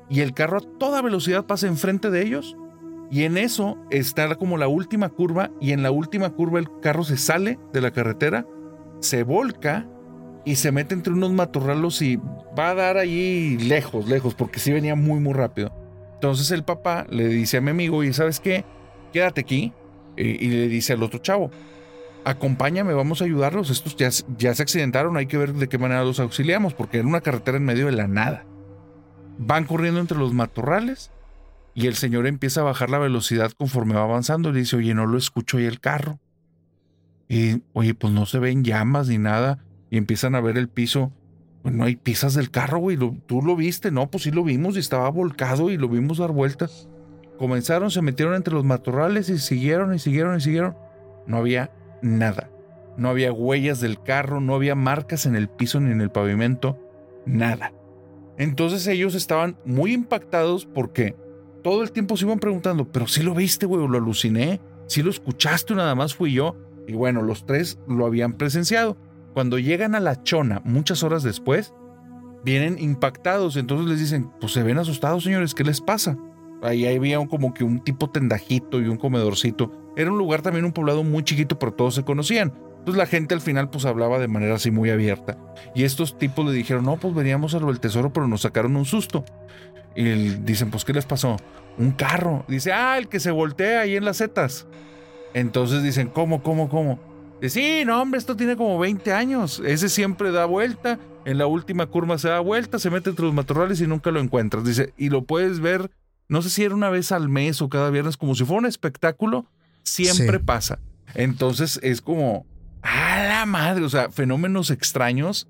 [0.10, 2.56] Y el carro a toda velocidad pasa enfrente de ellos
[3.12, 7.04] y en eso está como la última curva y en la última curva el carro
[7.04, 8.46] se sale de la carretera,
[9.00, 9.88] se volca
[10.44, 12.20] y se mete entre unos matorralos y
[12.58, 15.72] va a dar allí lejos, lejos, porque sí venía muy, muy rápido.
[16.16, 18.64] Entonces el papá le dice a mi amigo, y sabes qué,
[19.12, 19.74] quédate aquí.
[20.18, 21.52] Y, le dice al otro chavo,
[22.24, 23.70] acompáñame, vamos a ayudarlos.
[23.70, 27.08] Estos ya, ya se accidentaron, hay que ver de qué manera los auxiliamos, porque era
[27.08, 28.46] una carretera en medio de la nada.
[29.38, 31.12] Van corriendo entre los matorrales
[31.74, 34.52] y el señor empieza a bajar la velocidad conforme va avanzando.
[34.52, 36.20] Le dice, oye, no lo escucho ahí el carro.
[37.28, 39.60] Y, oye, pues no se ven llamas ni nada.
[39.90, 41.12] Y empiezan a ver el piso.
[41.64, 42.98] Pues no hay piezas del carro, güey.
[43.26, 46.32] Tú lo viste, no, pues sí lo vimos y estaba volcado y lo vimos dar
[46.32, 46.88] vueltas.
[47.38, 50.78] Comenzaron, se metieron entre los matorrales y siguieron y siguieron y siguieron.
[51.28, 51.72] No había
[52.02, 52.50] nada.
[52.98, 56.80] No había huellas del carro, no había marcas en el piso ni en el pavimento,
[57.26, 57.74] nada.
[58.38, 61.16] Entonces ellos estaban muy impactados porque
[61.64, 65.10] todo el tiempo se iban preguntando, pero si lo viste, güey, lo aluciné, si lo
[65.10, 66.56] escuchaste, o nada más fui yo.
[66.88, 68.98] Y bueno, los tres lo habían presenciado.
[69.34, 71.74] Cuando llegan a la chona, muchas horas después,
[72.44, 73.58] vienen impactados.
[73.58, 76.18] Entonces les dicen, pues se ven asustados, señores, ¿qué les pasa?
[76.62, 79.72] Ahí había como que un tipo tendajito y un comedorcito.
[79.98, 82.54] Era un lugar también, un poblado muy chiquito, pero todos se conocían.
[82.86, 85.40] Entonces la gente al final pues hablaba de manera así muy abierta.
[85.74, 88.76] Y estos tipos le dijeron, no, pues veníamos a lo del tesoro, pero nos sacaron
[88.76, 89.26] un susto.
[89.96, 91.38] Y dicen, pues ¿qué les pasó?
[91.80, 92.46] Un carro.
[92.48, 94.68] Dice, ah, el que se voltea ahí en las setas.
[95.34, 97.00] Entonces dicen, ¿cómo, cómo, cómo?
[97.42, 99.64] Dice, sí, no, hombre, esto tiene como 20 años.
[99.66, 101.00] Ese siempre da vuelta.
[101.26, 104.20] En la última curva se da vuelta, se mete entre los matorrales y nunca lo
[104.20, 104.64] encuentras.
[104.64, 105.90] Dice, y lo puedes ver,
[106.28, 108.66] no sé si era una vez al mes o cada viernes, como si fuera un
[108.68, 109.48] espectáculo.
[109.82, 110.44] Siempre Sí.
[110.46, 110.78] pasa.
[111.16, 112.46] Entonces es como,
[112.86, 115.48] a la madre, o sea, fenómenos extraños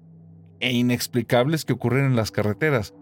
[0.61, 2.93] e inexplicables que ocurren en las carreteras.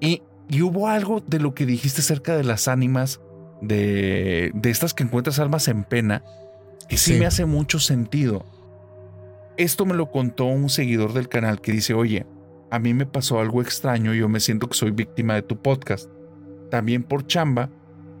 [0.00, 3.20] Y, y hubo algo de lo que dijiste acerca de las ánimas,
[3.60, 6.22] de, de estas que encuentras almas en pena,
[6.88, 7.18] que sí, Sí.
[7.18, 8.46] me hace mucho sentido.
[9.56, 12.26] Esto me lo contó un seguidor del canal que dice, oye,
[12.70, 16.08] a mí me pasó algo extraño, yo me siento que soy víctima de tu podcast.
[16.70, 17.68] También por chamba,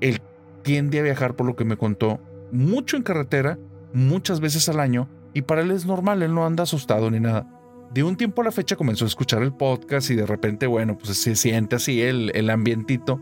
[0.00, 0.20] él
[0.62, 2.20] tiende a viajar por lo que me contó
[2.52, 3.58] mucho en carretera,
[3.94, 7.46] muchas veces al año, y para él es normal, él no anda asustado ni nada.
[7.92, 10.96] De un tiempo a la fecha comenzó a escuchar el podcast y de repente, bueno,
[10.96, 13.20] pues se siente así el, el ambientito.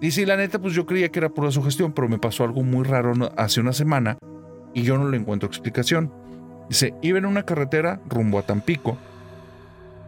[0.00, 2.62] Dice, y la neta, pues yo creía que era pura sugestión, pero me pasó algo
[2.62, 4.18] muy raro hace una semana
[4.74, 6.12] y yo no le encuentro explicación.
[6.68, 8.96] Dice, iba en una carretera rumbo a Tampico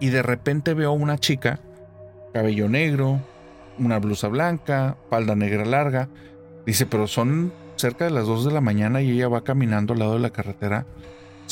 [0.01, 1.61] y de repente veo una chica,
[2.33, 3.21] cabello negro,
[3.79, 6.09] una blusa blanca, falda negra larga.
[6.67, 9.99] Dice, pero son cerca de las 2 de la mañana y ella va caminando al
[9.99, 10.87] lado de la carretera.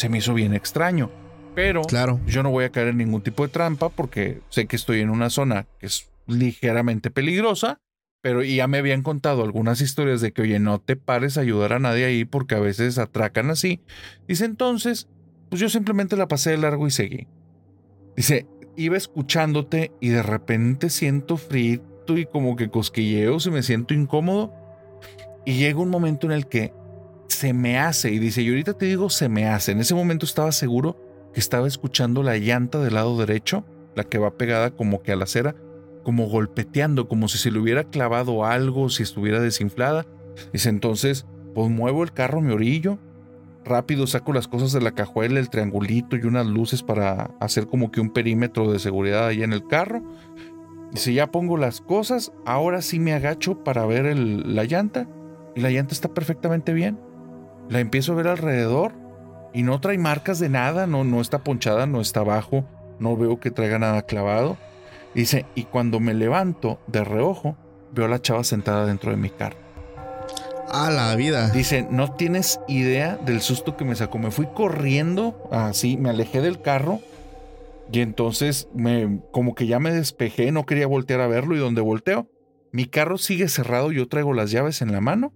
[0.01, 1.11] Se me hizo bien extraño.
[1.55, 2.21] Pero Claro.
[2.27, 5.11] yo no voy a caer en ningún tipo de trampa porque sé que estoy en
[5.11, 7.83] una zona que es ligeramente peligrosa.
[8.23, 11.75] Pero ya me habían contado algunas historias de que, oye, no te pares a ayudar
[11.75, 13.83] a nadie ahí porque a veces atracan así.
[14.27, 15.07] Dice entonces,
[15.51, 17.27] pues yo simplemente la pasé de largo y seguí.
[18.17, 23.93] Dice, iba escuchándote y de repente siento frito y como que cosquilleos y me siento
[23.93, 24.55] incómodo.
[25.45, 26.73] Y llega un momento en el que
[27.31, 29.73] se me hace, y dice, y ahorita te digo se me hace.
[29.73, 30.97] En ese momento estaba seguro
[31.33, 33.65] que estaba escuchando la llanta del lado derecho,
[33.95, 35.55] la que va pegada como que a la acera,
[36.03, 40.07] como golpeteando, como si se le hubiera clavado algo, si estuviera desinflada.
[40.53, 42.99] Dice, entonces, pues muevo el carro, me orillo,
[43.65, 47.91] rápido saco las cosas de la cajuela, el triangulito y unas luces para hacer como
[47.91, 50.03] que un perímetro de seguridad ahí en el carro.
[50.93, 55.09] Dice, ya pongo las cosas, ahora sí me agacho para ver la llanta
[55.55, 56.99] y la llanta está perfectamente bien.
[57.71, 58.93] La empiezo a ver alrededor
[59.55, 62.65] y no trae marcas de nada, no, no está ponchada, no está abajo,
[62.99, 64.59] no veo que traiga nada clavado.
[65.15, 67.57] Dice, y cuando me levanto de reojo,
[67.93, 69.57] veo a la chava sentada dentro de mi carro.
[70.69, 71.51] A la vida.
[71.51, 74.19] Dice, no tienes idea del susto que me sacó.
[74.19, 77.01] Me fui corriendo, así, me alejé del carro
[77.93, 81.81] y entonces me, como que ya me despejé, no quería voltear a verlo y donde
[81.81, 82.29] volteo,
[82.73, 85.33] mi carro sigue cerrado, yo traigo las llaves en la mano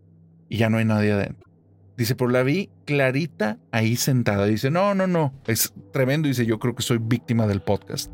[0.49, 1.54] y ya no hay nadie adentro.
[1.97, 4.47] Dice, pero la vi clarita ahí sentada.
[4.47, 6.29] Dice, no, no, no, es tremendo.
[6.29, 8.11] Dice, yo creo que soy víctima del podcast.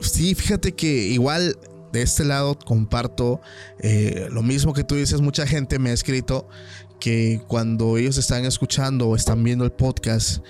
[0.00, 1.56] Sí, fíjate que igual
[1.92, 3.40] de este lado comparto
[3.80, 5.20] eh, lo mismo que tú dices.
[5.20, 6.48] Mucha gente me ha escrito
[7.00, 10.44] que cuando ellos están escuchando o están viendo el podcast,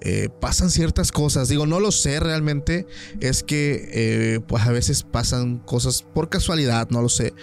[0.00, 1.48] eh, pasan ciertas cosas.
[1.48, 2.86] Digo, no lo sé realmente.
[3.20, 7.34] Es que eh, pues a veces pasan cosas por casualidad, no lo sé.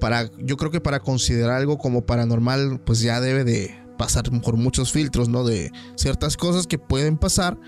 [0.00, 4.56] Para, yo creo que para considerar algo como paranormal, pues ya debe de pasar por
[4.56, 5.44] muchos filtros, ¿no?
[5.44, 7.58] De ciertas cosas que pueden pasar.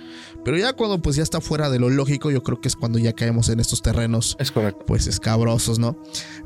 [0.47, 2.99] Pero ya cuando pues ya está fuera de lo lógico, yo creo que es cuando
[2.99, 4.83] ya caemos en estos terrenos Es correcto.
[4.87, 5.95] pues escabrosos, ¿no?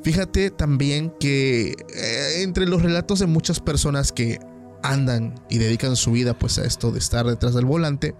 [0.03, 4.41] Fíjate también que eh, entre los relatos de muchas personas que
[4.83, 8.17] andan y dedican su vida pues a esto de estar detrás del volante,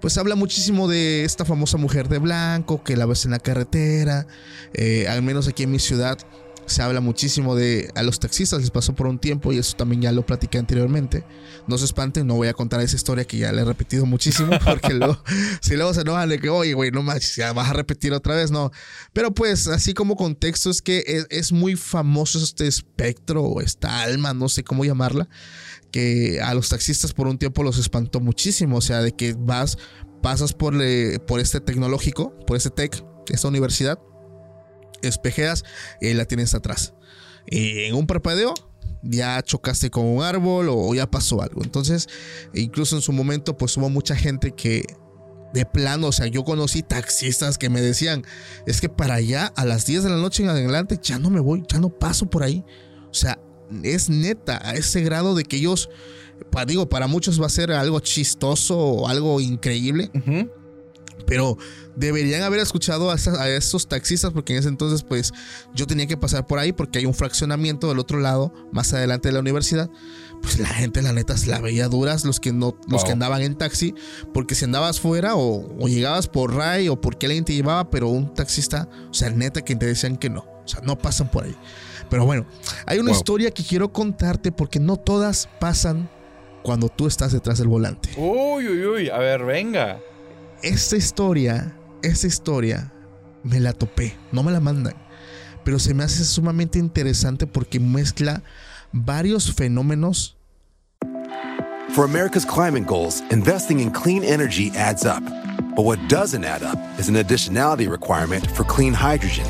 [0.00, 4.26] pues habla muchísimo de esta famosa mujer de blanco que la ves en la carretera,
[4.74, 6.18] eh, al menos aquí en mi ciudad
[6.72, 10.02] se habla muchísimo de a los taxistas les pasó por un tiempo y eso también
[10.02, 11.24] ya lo platiqué anteriormente.
[11.68, 14.50] No se espanten, no voy a contar esa historia que ya le he repetido muchísimo
[14.64, 15.22] porque luego
[15.60, 18.34] si luego se enojan de que, oye, güey, no manches, ya vas a repetir otra
[18.34, 18.70] vez, no.
[19.12, 24.02] Pero pues, así como contexto, es que es, es muy famoso este espectro o esta
[24.02, 25.28] alma, no sé cómo llamarla,
[25.90, 28.78] que a los taxistas por un tiempo los espantó muchísimo.
[28.78, 29.76] O sea, de que vas,
[30.22, 33.98] pasas por, le- por este tecnológico, por este tech, esta universidad,
[35.02, 35.64] espejeas
[36.00, 36.94] y la tienes atrás.
[37.46, 38.54] Y en un parpadeo
[39.02, 41.62] ya chocaste con un árbol o ya pasó algo.
[41.64, 42.08] Entonces,
[42.54, 44.84] incluso en su momento, pues hubo mucha gente que
[45.52, 48.24] de plano, o sea, yo conocí taxistas que me decían,
[48.66, 51.40] es que para allá a las 10 de la noche en adelante ya no me
[51.40, 52.64] voy, ya no paso por ahí.
[53.10, 53.38] O sea,
[53.82, 55.90] es neta, a ese grado de que ellos,
[56.50, 60.50] pa- digo, para muchos va a ser algo chistoso o algo increíble, Ujú.
[61.26, 61.56] Pero
[61.96, 65.32] deberían haber escuchado a, esa- a esos taxistas porque en ese entonces pues
[65.74, 69.28] yo tenía que pasar por ahí porque hay un fraccionamiento del otro lado, más adelante
[69.28, 69.88] de la universidad.
[70.42, 73.04] Pues la gente, la neta, la veía duras los que no, los Wow.
[73.04, 73.94] que andaban en taxi,
[74.34, 78.08] porque si andabas fuera o, o llegabas por Ray o porque alguien te llevaba, pero
[78.08, 81.44] un taxista, o sea, neta que te decían que no, o sea, no pasan por
[81.44, 81.54] ahí.
[82.10, 82.44] Pero bueno,
[82.86, 83.18] hay una Wow.
[83.18, 86.10] historia que quiero contarte porque no todas pasan
[86.64, 88.10] cuando tú estás detrás del volante.
[88.16, 89.08] Uy, uy, uy.
[89.10, 90.00] A ver, venga.
[90.62, 92.92] Esta historia, esta historia,
[93.42, 94.94] me la topé, no me la mandan.
[95.64, 98.42] Pero se me hace sumamente interesante porque mezcla
[98.92, 100.36] varios fenómenos
[101.94, 105.22] For America's climate goals, investing in clean energy adds up.
[105.76, 109.44] But what doesn't add up is an additionality requirement for clean hydrogen.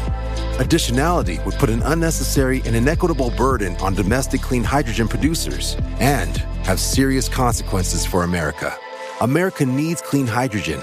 [0.59, 6.81] Additionality would put an unnecessary and inequitable burden on domestic clean hydrogen producers and have
[6.81, 8.77] serious consequences for America.
[9.21, 10.83] America needs clean hydrogen,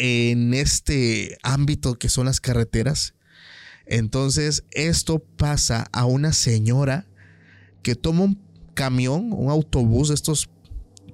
[0.00, 3.14] En este ámbito que son las carreteras.
[3.84, 7.06] Entonces, esto pasa a una señora
[7.82, 8.42] que toma un
[8.72, 10.48] camión, un autobús de estos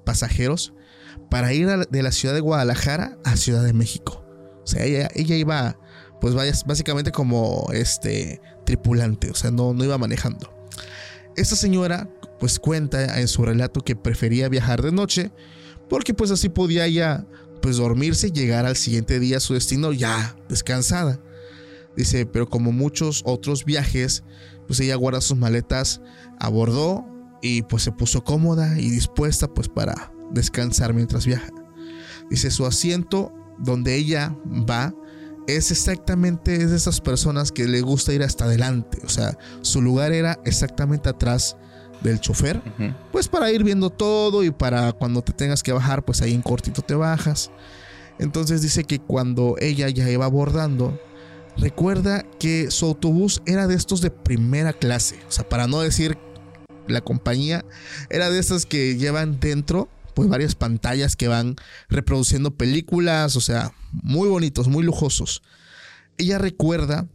[0.04, 0.72] pasajeros
[1.30, 4.24] para ir de la ciudad de Guadalajara a Ciudad de México.
[4.62, 5.78] O sea, ella, ella iba,
[6.20, 10.52] pues básicamente como este tripulante, o sea, no, no iba manejando.
[11.36, 12.08] Esta señora,
[12.38, 15.32] pues cuenta en su relato que prefería viajar de noche
[15.88, 17.26] porque pues así podía ella
[17.60, 21.20] pues dormirse y llegar al siguiente día a su destino ya descansada.
[21.96, 24.22] Dice, pero como muchos otros viajes,
[24.66, 26.00] pues ella guarda sus maletas,
[26.38, 27.06] abordó
[27.42, 31.50] y pues se puso cómoda y dispuesta pues para descansar mientras viaja.
[32.30, 34.94] Dice, su asiento donde ella va
[35.46, 38.98] es exactamente es de esas personas que le gusta ir hasta adelante.
[39.04, 41.56] O sea, su lugar era exactamente atrás
[42.10, 42.62] del chofer
[43.12, 46.42] pues para ir viendo todo y para cuando te tengas que bajar, pues ahí en
[46.42, 47.50] cortito te bajas.
[48.18, 50.98] Entonces dice que cuando ella ya iba abordando,
[51.56, 56.18] recuerda que su autobús era de estos de primera clase, o sea, para no decir
[56.88, 57.64] la compañía,
[58.10, 61.56] era de estas que llevan dentro pues varias pantallas que van
[61.90, 65.42] reproduciendo películas, o sea, muy bonitos, muy lujosos.
[66.16, 67.06] Ella recuerda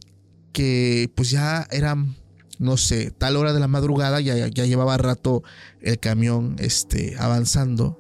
[0.54, 2.16] que pues ya eran
[2.62, 5.42] no sé, tal hora de la madrugada, ya, ya llevaba rato
[5.82, 8.00] el camión este, avanzando,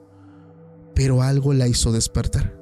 [0.94, 2.56] pero algo la hizo despertar.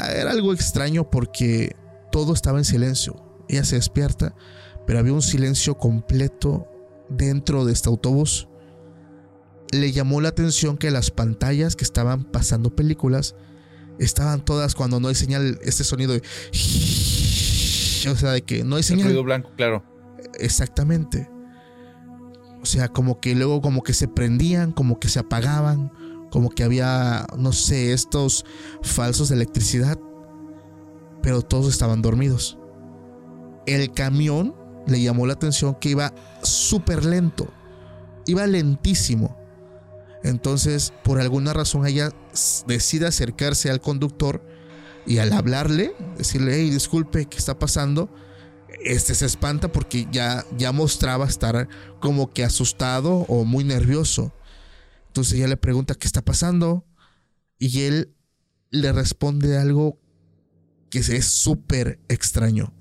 [0.00, 1.76] Era algo extraño porque
[2.10, 3.14] todo estaba en silencio.
[3.46, 4.34] Ella se despierta,
[4.86, 6.66] pero había un silencio completo
[7.10, 8.48] dentro de este autobús.
[9.70, 13.36] Le llamó la atención que las pantallas que estaban pasando películas
[13.98, 16.22] estaban todas cuando no hay señal, este sonido de...
[18.10, 19.06] O sea, de que no hay El señal.
[19.08, 19.84] ruido blanco, claro.
[20.38, 21.30] Exactamente.
[22.62, 25.92] O sea, como que luego como que se prendían, como que se apagaban,
[26.30, 28.44] como que había, no sé, estos
[28.82, 29.98] falsos de electricidad,
[31.22, 32.58] pero todos estaban dormidos.
[33.66, 34.54] El camión
[34.86, 36.12] le llamó la atención que iba
[36.42, 37.48] súper lento,
[38.26, 39.36] iba lentísimo.
[40.22, 42.10] Entonces, por alguna razón, ella
[42.66, 44.42] decide acercarse al conductor
[45.06, 48.08] y al hablarle, decirle, hey, disculpe, ¿qué está pasando?
[48.84, 51.68] Este se espanta porque ya, ya mostraba estar
[52.00, 54.32] como que asustado o muy nervioso.
[55.08, 56.84] Entonces ella le pregunta qué está pasando
[57.58, 58.14] y él
[58.70, 59.98] le responde algo
[60.90, 62.72] que es súper extraño.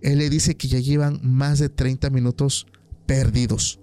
[0.00, 2.66] Él le dice que ya llevan más de 30 minutos
[3.06, 3.80] perdidos,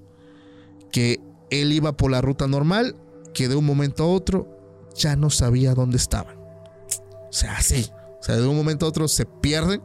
[0.92, 2.96] que él iba por la ruta normal,
[3.34, 6.38] que de un momento a otro ya no sabía dónde estaban.
[6.38, 7.90] O sea, sí.
[8.20, 9.82] O sea, de un momento a otro se pierden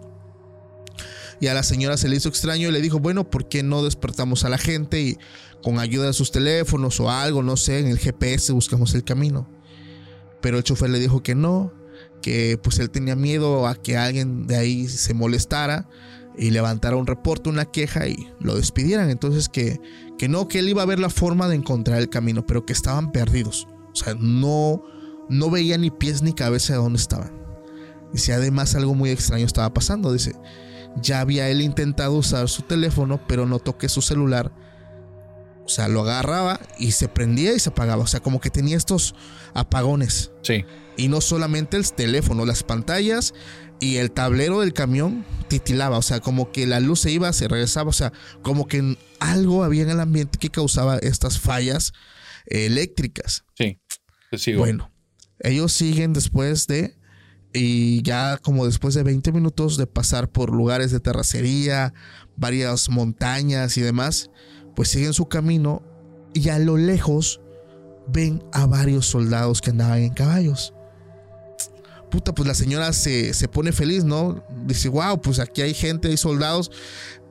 [1.43, 3.83] y a la señora se le hizo extraño y le dijo, bueno, ¿por qué no
[3.83, 5.19] despertamos a la gente y
[5.61, 9.51] con ayuda de sus teléfonos o algo, no sé, en el GPS buscamos el camino?
[10.41, 11.73] Pero el chofer le dijo que no,
[12.23, 15.89] que pues él tenía miedo a que alguien de ahí se molestara
[16.39, 19.11] y levantara un reporte, una queja y lo despidieran.
[19.11, 19.81] Entonces que,
[20.19, 22.73] que no, que él iba a ver la forma de encontrar el camino, pero que
[22.73, 23.67] estaban perdidos.
[23.93, 24.85] O sea, no,
[25.29, 27.33] no veía ni pies ni cabeza de dónde estaban.
[28.13, 30.13] Dice, además algo muy extraño estaba pasando.
[30.13, 30.37] Dice,
[31.01, 34.53] ya había él intentado usar su teléfono, pero notó que su celular,
[35.65, 38.03] o sea, lo agarraba y se prendía y se apagaba.
[38.03, 39.15] O sea, como que tenía estos
[39.55, 40.33] apagones.
[40.43, 40.65] Sí.
[40.97, 43.33] Y no solamente el teléfono, las pantallas
[43.81, 45.99] y el tablero del camión titilaba.
[45.99, 47.91] O sea, como que la luz se iba, se regresaba.
[47.91, 48.13] O sea,
[48.43, 51.93] como que algo había en el ambiente que causaba estas fallas
[52.47, 53.45] eléctricas.
[53.57, 53.81] Sí.
[54.31, 54.61] Te sigo.
[54.61, 54.93] Bueno,
[55.41, 56.97] ellos siguen después de,
[57.53, 61.93] y ya como después de 20 minutos de pasar por lugares de terracería,
[62.37, 64.31] varias montañas y demás,
[64.75, 65.83] pues siguen su camino
[66.35, 67.41] y a lo lejos
[68.09, 70.75] ven a varios soldados que andaban en caballos.
[72.11, 74.45] puta, pues la señora se, se pone feliz, ¿no?
[74.67, 76.71] Dice, wow, pues aquí hay gente, hay soldados,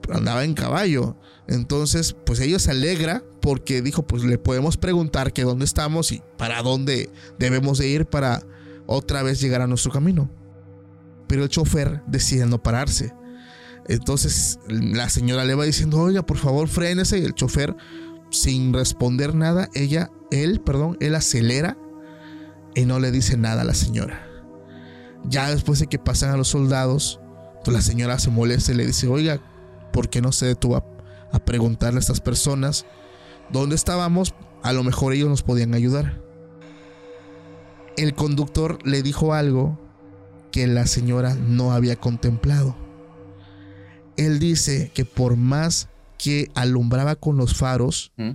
[0.01, 1.15] pero andaba en caballo.
[1.47, 6.21] Entonces, pues ella se alegra porque dijo, pues le podemos preguntar que dónde estamos y
[6.37, 8.43] para dónde debemos de ir para
[8.91, 10.29] otra vez llegar a nuestro camino.
[11.27, 13.13] Pero el chofer decide no pararse.
[13.87, 17.19] Entonces la señora le va diciendo, oiga, por favor, frénese.
[17.19, 17.75] Y el chofer,
[18.29, 21.77] sin responder nada, ella, él, perdón, él acelera
[22.75, 24.27] y no le dice nada a la señora.
[25.25, 27.19] Ya después de que pasan a los soldados,
[27.63, 29.39] pues la señora se molesta y le dice, oiga,
[29.93, 30.85] ¿por qué no se detuvo a,
[31.31, 32.85] a preguntarle a estas personas
[33.51, 34.33] dónde estábamos?
[34.63, 36.21] A lo mejor ellos nos podían ayudar.
[37.97, 39.79] El conductor le dijo algo
[40.51, 42.75] que la señora no había contemplado.
[44.17, 48.31] Él dice que por más que alumbraba con los faros, ¿Mm?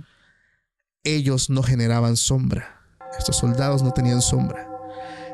[1.03, 2.81] ellos no generaban sombra.
[3.17, 4.67] Estos soldados no tenían sombra.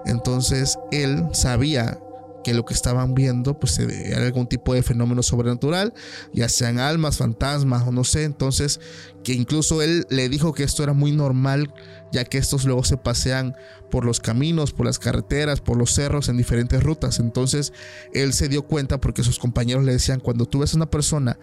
[0.05, 1.99] Entonces él sabía
[2.43, 5.93] que lo que estaban viendo pues era algún tipo de fenómeno sobrenatural,
[6.33, 8.23] ya sean almas, fantasmas o no sé.
[8.23, 8.79] Entonces
[9.23, 11.73] que incluso él le dijo que esto era muy normal,
[12.11, 13.55] ya que estos luego se pasean
[13.89, 17.19] por los caminos, por las carreteras, por los cerros en diferentes rutas.
[17.19, 17.73] Entonces
[18.13, 21.39] él se dio cuenta porque sus compañeros le decían, cuando tú ves a una persona,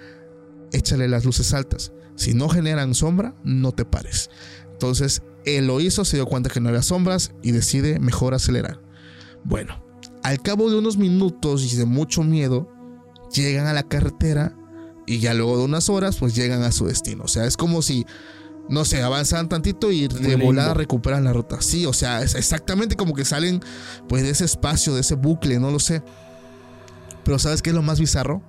[0.72, 1.92] échale las luces altas.
[2.16, 4.30] Si no generan sombra, no te pares.
[4.72, 8.80] Entonces él lo hizo, se dio cuenta que no había sombras y decide mejor acelerar.
[9.44, 9.82] Bueno,
[10.22, 12.68] al cabo de unos minutos y de mucho miedo,
[13.32, 14.54] llegan a la carretera
[15.06, 17.24] y ya luego de unas horas, pues llegan a su destino.
[17.24, 18.06] O sea, es como si,
[18.68, 21.60] no sé, avanzan tantito y de volada recuperan la ruta.
[21.60, 23.60] Sí, o sea, es exactamente como que salen
[24.08, 26.02] pues de ese espacio, de ese bucle, no lo sé.
[27.24, 28.42] Pero ¿sabes qué es lo más bizarro?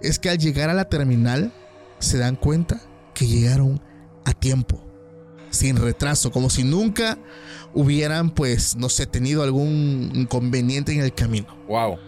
[0.00, 1.52] Es que al llegar a la terminal
[1.98, 2.80] se dan cuenta
[3.14, 3.80] que llegaron
[4.24, 4.84] a tiempo,
[5.58, 7.18] sin retraso, como si nunca
[7.74, 11.46] hubieran pues, no sé, tenido algún inconveniente en el camino.
[11.68, 11.98] Wow.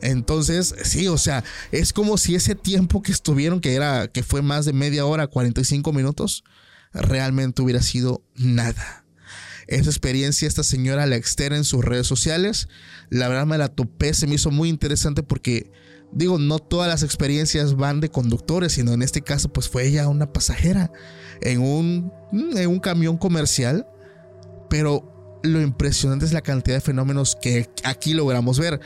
[0.00, 4.42] Entonces, sí, o sea, es como si ese tiempo que estuvieron, que era, que fue
[4.42, 6.44] más de media hora, 45 minutos,
[6.92, 9.04] realmente hubiera sido nada.
[9.66, 12.68] Esa experiencia, esta señora la externa en sus redes sociales.
[13.10, 15.70] La verdad me la topé, se me hizo muy interesante porque,
[16.12, 20.08] digo, no todas las experiencias van de conductores, sino en este caso, pues fue ella
[20.08, 20.90] una pasajera
[21.40, 23.86] en un, en un camión comercial.
[24.68, 28.80] Pero lo impresionante es la cantidad de fenómenos que aquí logramos ver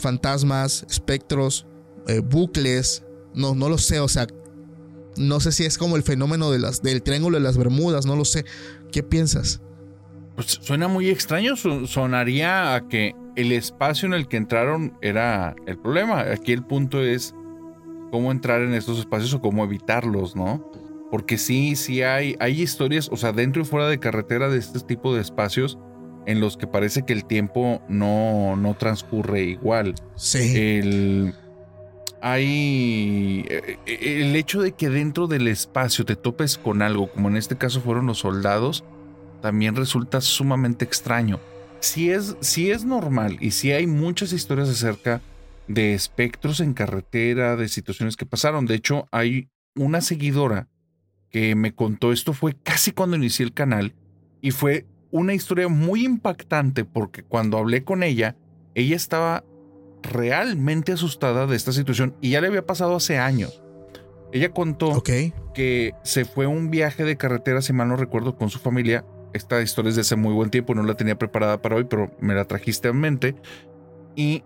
[0.00, 1.66] fantasmas, espectros,
[2.08, 3.04] eh, bucles,
[3.34, 4.26] no, no lo sé, o sea,
[5.16, 8.16] no sé si es como el fenómeno de las, del triángulo de las Bermudas, no
[8.16, 8.44] lo sé.
[8.90, 9.60] ¿Qué piensas?
[10.34, 15.78] Pues suena muy extraño, sonaría a que el espacio en el que entraron era el
[15.78, 16.20] problema.
[16.20, 17.34] Aquí el punto es
[18.10, 20.68] cómo entrar en estos espacios o cómo evitarlos, ¿no?
[21.10, 24.80] Porque sí, sí hay, hay historias, o sea, dentro y fuera de carretera de este
[24.80, 25.78] tipo de espacios
[26.26, 29.94] en los que parece que el tiempo no, no transcurre igual.
[30.16, 30.56] Sí.
[30.56, 31.34] El,
[32.20, 37.28] hay eh, eh, el hecho de que dentro del espacio te topes con algo, como
[37.28, 38.84] en este caso fueron los soldados,
[39.42, 41.38] también resulta sumamente extraño.
[41.80, 45.20] Si es, si es normal y si hay muchas historias acerca
[45.68, 48.64] de espectros en carretera, de situaciones que pasaron.
[48.64, 50.68] De hecho, hay una seguidora
[51.34, 53.92] que me contó esto fue casi cuando inicié el canal
[54.40, 58.36] y fue una historia muy impactante porque cuando hablé con ella,
[58.76, 59.42] ella estaba
[60.00, 63.64] realmente asustada de esta situación y ya le había pasado hace años.
[64.32, 68.48] Ella contó que se fue a un viaje de carretera, si mal no recuerdo, con
[68.48, 69.04] su familia.
[69.32, 72.14] Esta historia es de hace muy buen tiempo, no la tenía preparada para hoy, pero
[72.20, 73.34] me la trajiste en mente.
[74.14, 74.44] Y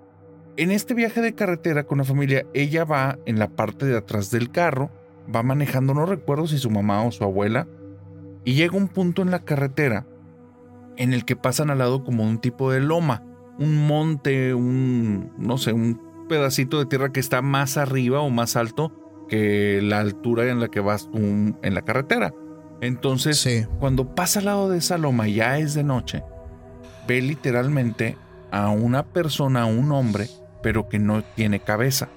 [0.57, 4.31] en este viaje de carretera con la familia, ella va en la parte de atrás
[4.31, 4.91] del carro,
[5.35, 7.67] va manejando, no recuerdo si su mamá o su abuela,
[8.45, 10.07] y llega un punto en la carretera
[10.97, 13.23] en el que pasan al lado como un tipo de loma,
[13.59, 18.57] un monte, un, no sé, un pedacito de tierra que está más arriba o más
[18.57, 18.93] alto
[19.29, 22.35] que la altura en la que vas en la carretera.
[22.81, 23.67] Entonces, Sí.
[23.81, 26.23] cuando pasa al lado de esa loma, ya es de noche,
[27.07, 28.17] ve literalmente
[28.51, 30.29] a una persona, a un hombre,
[30.63, 32.09] pero que no tiene cabeza.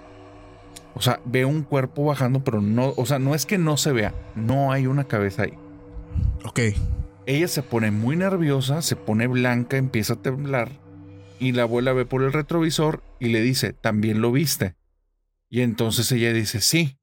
[0.94, 3.92] O sea, ve un cuerpo bajando, pero no, o sea, no es que no se
[3.92, 5.54] vea, no hay una cabeza ahí.
[6.44, 6.60] Ok.
[7.26, 10.82] Ella se pone muy nerviosa, se pone blanca, empieza a temblar
[11.42, 14.76] y la abuela ve por el retrovisor y le dice, ¿también lo viste?
[15.50, 17.00] Y entonces ella dice, sí.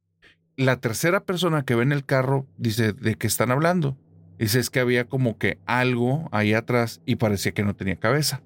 [0.56, 3.96] La tercera persona que ve en el carro dice, ¿de qué están hablando?
[4.38, 8.42] Dice, es que había como que algo ahí atrás y parecía que no tenía cabeza.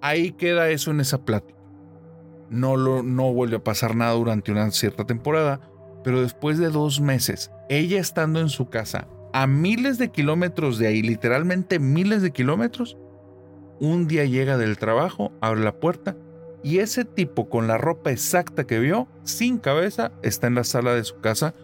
[0.00, 1.55] Ahí queda eso en esa plática.
[2.50, 5.60] No, lo, no vuelve a pasar nada durante una cierta temporada,
[6.04, 10.86] pero después de dos meses, ella estando en su casa, a miles de kilómetros de
[10.86, 12.96] ahí, literalmente miles de kilómetros,
[13.80, 16.16] un día llega del trabajo, abre la puerta
[16.62, 20.94] y ese tipo con la ropa exacta que vio, sin cabeza, está en la sala
[20.94, 21.54] de su casa,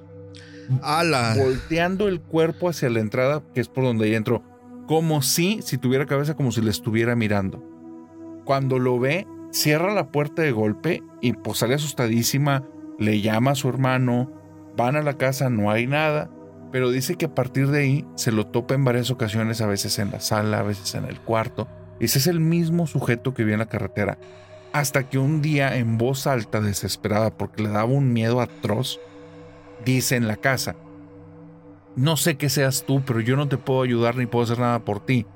[1.36, 4.42] volteando el cuerpo hacia la entrada, que es por donde ella entró,
[4.86, 7.62] como si, si tuviera cabeza, como si le estuviera mirando.
[8.44, 12.64] Cuando lo ve, cierra la puerta de golpe y pues sale asustadísima,
[12.98, 14.30] le llama a su hermano,
[14.76, 16.30] van a la casa, no hay nada,
[16.72, 19.98] pero dice que a partir de ahí se lo topa en varias ocasiones, a veces
[19.98, 21.68] en la sala, a veces en el cuarto.
[22.00, 24.18] Ese es el mismo sujeto que vio en la carretera.
[24.72, 28.98] Hasta que un día, en voz alta, desesperada, porque le daba un miedo atroz,
[29.84, 30.76] dice en la casa,
[31.94, 34.78] no sé qué seas tú, pero yo no te puedo ayudar ni puedo hacer nada
[34.78, 35.26] por ti.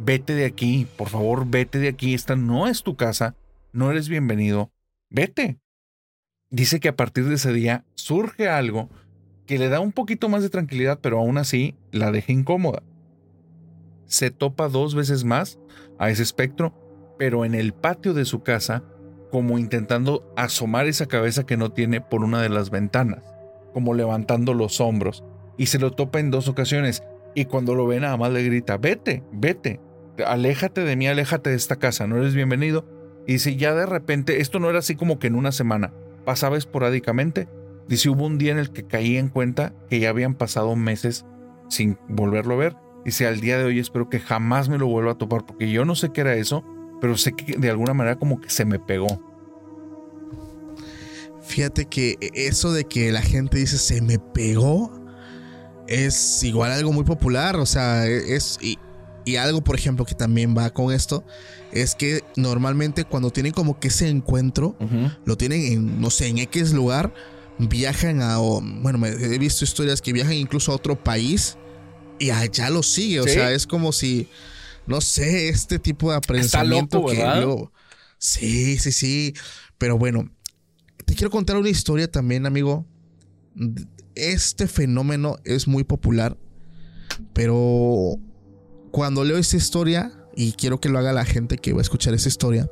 [0.00, 2.14] Vete de aquí, por favor, vete de aquí.
[2.14, 3.36] Esta no es tu casa,
[3.72, 4.72] no eres bienvenido.
[5.10, 5.60] Vete.
[6.50, 8.88] Dice que a partir de ese día surge algo
[9.46, 12.82] que le da un poquito más de tranquilidad, pero aún así la deja incómoda.
[14.06, 15.58] Se topa dos veces más
[15.98, 16.74] a ese espectro,
[17.18, 18.82] pero en el patio de su casa,
[19.30, 23.22] como intentando asomar esa cabeza que no tiene por una de las ventanas,
[23.72, 25.22] como levantando los hombros,
[25.56, 27.04] y se lo topa en dos ocasiones,
[27.34, 29.80] y cuando lo ve nada más le grita, vete, vete,
[30.26, 32.99] aléjate de mí, aléjate de esta casa, no eres bienvenido.
[33.26, 35.92] Y dice, ya de repente, esto no era así como que en una semana,
[36.24, 37.48] pasaba esporádicamente.
[37.88, 41.24] Dice, hubo un día en el que caí en cuenta que ya habían pasado meses
[41.68, 42.76] sin volverlo a ver.
[43.04, 45.84] Dice, al día de hoy espero que jamás me lo vuelva a topar, porque yo
[45.84, 46.64] no sé qué era eso,
[47.00, 49.20] pero sé que de alguna manera como que se me pegó.
[51.42, 54.92] Fíjate que eso de que la gente dice se me pegó
[55.88, 58.78] es igual algo muy popular, o sea, es y,
[59.24, 61.24] y algo por ejemplo que también va con esto
[61.72, 64.76] es que normalmente cuando tienen como que ese encuentro
[65.24, 67.12] lo tienen en no sé, en X lugar,
[67.58, 71.56] viajan a o, bueno, me- he visto historias que viajan incluso a otro país
[72.18, 73.30] y allá lo sigue, o Sí.
[73.30, 74.28] sea, es como si
[74.86, 77.72] no sé, este tipo de aprensamiento loco, que yo-
[78.18, 79.34] Sí, sí, sí,
[79.78, 80.28] pero bueno,
[81.06, 82.84] te quiero contar una historia también, amigo.
[84.14, 86.36] Este fenómeno es muy popular,
[87.32, 88.16] pero
[88.90, 92.14] cuando leo esta historia, y quiero que lo haga la gente que va a escuchar
[92.14, 92.70] esa historia,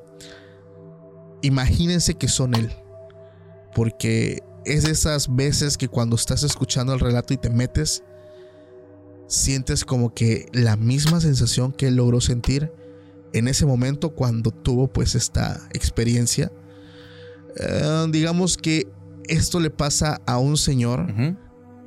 [1.42, 2.72] imagínense que son él.
[3.74, 8.04] Porque es de esas veces que cuando estás escuchando el relato y te metes,
[9.26, 12.72] sientes como que la misma sensación que él logró sentir
[13.34, 16.50] en ese momento cuando tuvo pues esta experiencia.
[17.56, 18.88] Eh, digamos que
[19.24, 21.36] esto le pasa a un señor Ujú.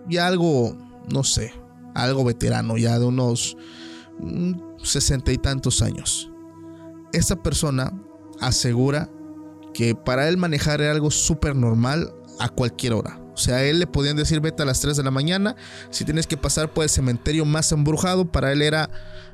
[0.08, 0.78] ya algo,
[1.12, 1.52] no sé,
[1.96, 3.58] algo veterano, ya de unos
[4.20, 6.32] mm, sesenta y tantos años.
[7.14, 7.92] Esta persona
[8.40, 9.10] asegura
[9.74, 13.20] que para él manejar era algo súper normal a cualquier hora.
[13.34, 15.56] O sea, a él le podían decir vete a las 3 de la mañana,
[15.90, 18.90] si tienes que pasar por el cementerio más embrujado, para él era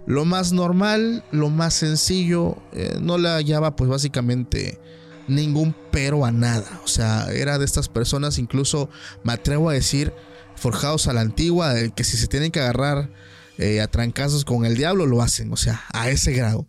[0.06, 4.80] lo más normal, lo más sencillo, eh, no le hallaba pues básicamente
[5.28, 6.82] ningún pero a nada.
[6.84, 8.90] O sea, era de estas personas, incluso
[9.24, 10.14] me atrevo a decir,
[10.56, 13.10] forjados a la antigua, de que si se tienen que agarrar
[13.58, 15.52] eh, a trancazos con el diablo, lo hacen.
[15.52, 16.68] O sea, a ese grado.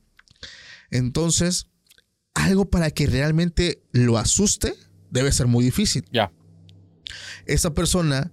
[0.91, 1.69] Entonces,
[2.35, 4.75] algo para que realmente lo asuste
[5.11, 6.05] debe ser muy difícil.
[6.13, 6.33] Ya.
[7.47, 8.33] Esta persona,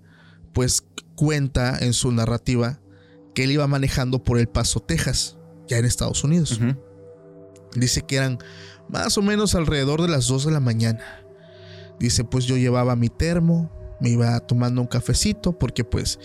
[0.53, 0.83] pues,
[1.15, 2.81] cuenta en su narrativa
[3.33, 5.37] que él iba manejando por El Paso, Texas,
[5.67, 6.59] ya en Estados Unidos.
[7.75, 8.39] Dice que eran
[8.89, 11.03] más o menos alrededor de las 2 de la mañana.
[11.99, 16.19] Dice, pues yo llevaba mi termo, me iba tomando un cafecito, porque pues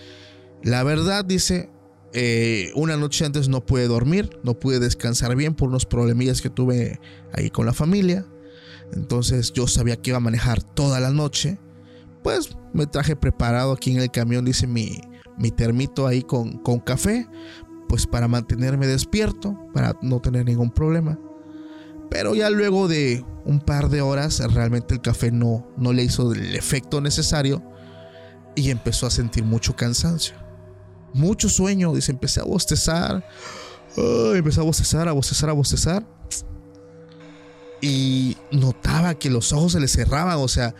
[0.63, 1.69] la verdad, dice,
[2.13, 6.49] eh, una noche antes no pude dormir, no pude descansar bien por unos problemillas que
[6.49, 6.99] tuve
[7.33, 8.25] ahí con la familia.
[8.93, 11.57] Entonces yo sabía que iba a manejar toda la noche.
[12.23, 14.99] Pues me traje preparado aquí en el camión, dice mi,
[15.37, 17.27] mi termito ahí con, con café,
[17.87, 21.17] pues para mantenerme despierto, para no tener ningún problema.
[22.09, 26.33] Pero ya luego de un par de horas, realmente el café no, no le hizo
[26.33, 27.63] el efecto necesario
[28.53, 30.35] y empezó a sentir mucho cansancio.
[31.13, 33.27] Mucho sueño, dice, empecé a bostezar.
[33.97, 36.05] Ay, empecé a bostezar, a bostezar, a bostezar.
[37.81, 40.75] Y notaba que los ojos se le cerraban, o sea,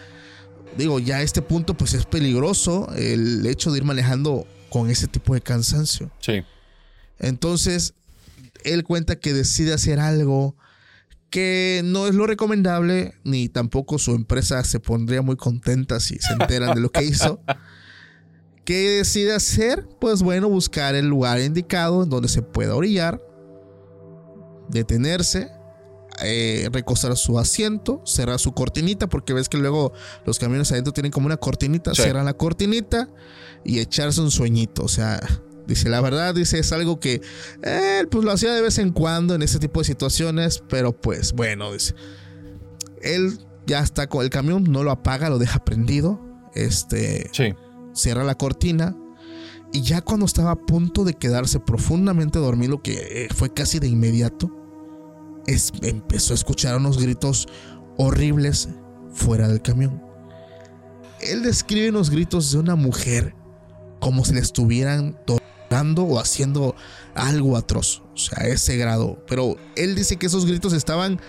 [0.78, 5.08] digo, ya a este punto pues es peligroso el hecho de ir manejando con ese
[5.08, 6.12] tipo de cansancio.
[6.20, 6.44] Sí.
[7.20, 7.96] Entonces,
[8.64, 10.56] él cuenta que decide hacer algo
[11.30, 16.34] que no es lo recomendable, ni tampoco su empresa se pondría muy contenta si se
[16.34, 17.42] enteran de lo que hizo.
[18.66, 19.88] ¿Qué decide hacer?
[20.00, 23.22] Pues bueno, buscar el lugar indicado en donde se pueda orillar,
[24.70, 25.50] detenerse,
[26.24, 29.94] eh, recostar su asiento, cerrar su cortinita, porque ves que luego
[30.26, 32.04] los camiones adentro tienen como una cortinita, Sí.
[32.04, 33.10] cerrar la cortinita
[33.64, 34.84] y echarse un sueñito.
[34.84, 35.20] O sea,
[35.68, 37.22] Dice, la verdad, dice, es algo que
[37.62, 41.32] él pues lo hacía de vez en cuando en ese tipo de situaciones, pero pues
[41.34, 41.94] bueno, dice.
[43.02, 43.38] Él
[43.68, 46.20] ya está con el camión, no lo apaga, lo deja prendido.
[46.56, 47.30] Este.
[47.32, 47.54] Sí.
[47.94, 48.96] Cierra la cortina.
[49.74, 53.88] Y ya cuando estaba a punto de quedarse profundamente dormido, que eh, fue casi de
[53.88, 54.52] inmediato,
[55.82, 57.48] empezó a escuchar unos gritos
[57.98, 58.70] horribles
[59.14, 60.02] fuera del camión.
[61.22, 63.36] Él describe unos gritos de una mujer
[64.00, 66.76] como si le estuvieran tocando o haciendo
[67.14, 68.02] algo atroz.
[68.14, 69.24] O sea, a ese grado.
[69.28, 71.20] Pero él dice que esos gritos estaban,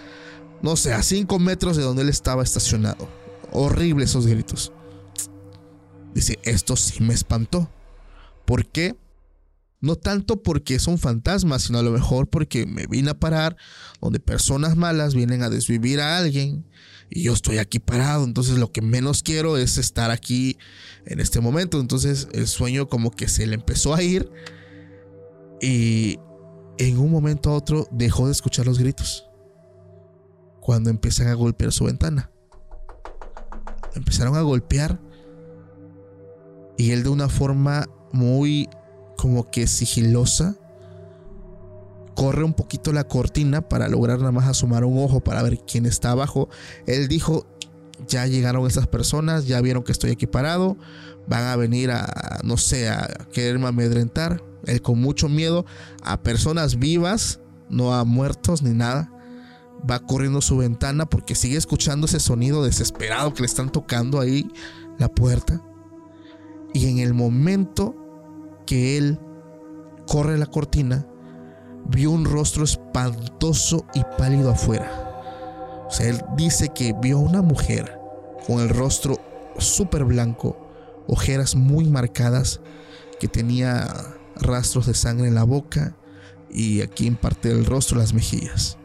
[0.63, 3.09] no sé, a 5 metros de donde él estaba estacionado.
[3.53, 4.73] Horrible esos gritos.
[6.15, 7.71] Dice, esto sí me espantó.
[8.45, 8.97] ¿Por qué?
[9.81, 13.57] No tanto porque son fantasmas, sino a lo mejor porque me vine a parar
[14.01, 16.65] donde personas malas vienen a desvivir a alguien
[17.11, 18.25] y yo estoy aquí parado.
[18.25, 20.57] Entonces lo que menos quiero es estar aquí
[21.05, 21.81] en este momento.
[21.81, 24.31] Entonces el sueño como que se le empezó a ir
[25.61, 26.19] y
[26.79, 29.27] en un momento a otro dejó de escuchar los gritos.
[30.61, 32.31] Cuando empiezan a golpear su ventana.
[33.95, 35.01] Empezaron a golpear
[36.83, 38.69] y él de una forma muy
[39.17, 40.57] como que sigilosa
[42.17, 45.87] corre un poquito la cortina para lograr nada más asomar un ojo para ver quién
[45.87, 46.49] está abajo.
[46.87, 47.47] Él dijo,
[48.09, 50.77] ya llegaron esas personas, ya vieron que estoy aquí parado,
[51.29, 54.43] van a venir a, no sé, a quererme amedrentar.
[54.67, 55.65] Él con mucho miedo
[56.03, 57.39] a personas vivas,
[57.71, 59.09] no a muertos ni nada.
[59.89, 64.51] Va corriendo su ventana porque sigue escuchando ese sonido desesperado que le están tocando ahí
[64.99, 65.63] la puerta.
[66.75, 67.95] Y en el momento
[68.67, 69.19] que él
[70.07, 71.07] corre la cortina,
[71.87, 75.85] vio un rostro espantoso y pálido afuera.
[75.87, 77.99] O sea, él dice que vio a una mujer
[78.47, 79.21] con el rostro
[79.59, 80.57] súper blanco,
[81.07, 82.61] ojeras muy marcadas,
[83.21, 83.89] que tenía
[84.37, 85.95] rastros de sangre en la boca
[86.51, 88.79] y aquí en parte del rostro las mejillas.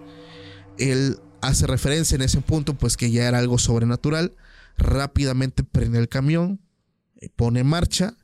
[0.77, 4.35] Él hace referencia en ese punto pues que ya era algo sobrenatural,
[4.77, 6.59] rápidamente prende el camión,
[7.35, 8.15] pone en marcha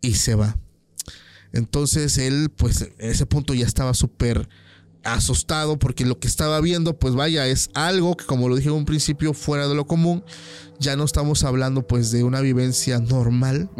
[0.00, 0.56] y se va.
[1.52, 4.48] Entonces él, pues en ese punto ya estaba súper
[5.04, 8.74] asustado porque lo que estaba viendo, pues vaya, es algo que como lo dije en
[8.74, 10.24] un principio, fuera de lo común.
[10.78, 13.70] Ya no estamos hablando pues de una vivencia normal,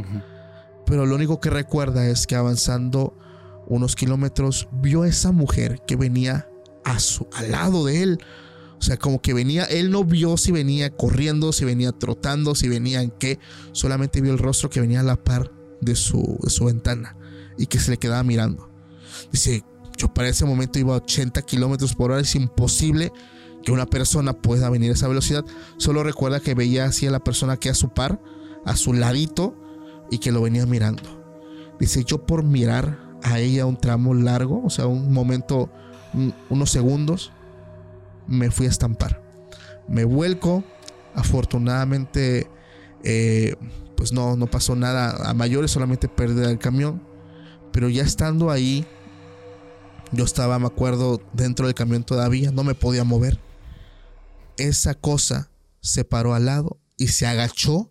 [0.87, 3.17] pero lo único que recuerda es que avanzando
[3.67, 6.49] unos kilómetros vio a esa mujer que venía
[6.85, 8.19] a su, al lado de él.
[8.83, 12.69] O sea, como que venía, él no vio si venía corriendo, si venía trotando, si
[12.69, 13.39] venía en qué,
[13.71, 17.17] solamente vio el rostro que venía a la par de su, de su ventana
[17.57, 18.69] y que se le quedaba mirando.
[19.31, 19.65] Dice,
[19.97, 23.13] yo para ese momento iba a 80 kilómetros por hora, es imposible
[23.63, 25.45] que una persona pueda venir a esa velocidad.
[25.77, 28.21] Solo recuerda que veía así a la persona que a su par,
[28.65, 29.55] a su ladito,
[30.11, 31.05] y que lo venía mirando.
[31.79, 35.71] Dice, yo por mirar a ella un tramo largo, o sea, un momento,
[36.51, 37.31] unos segundos,
[38.27, 39.23] me fui a estampar.
[39.89, 40.65] Me vuelco,
[41.15, 42.49] afortunadamente,
[43.05, 43.57] eh,
[43.97, 47.03] pues no, no pasó nada a mayores, solamente pérdida del camión.
[47.73, 48.87] Pero ya estando ahí,
[50.13, 53.39] yo estaba, me acuerdo, dentro del camión todavía, no me podía mover.
[54.59, 55.51] Esa cosa
[55.81, 57.91] se paró al lado y se agachó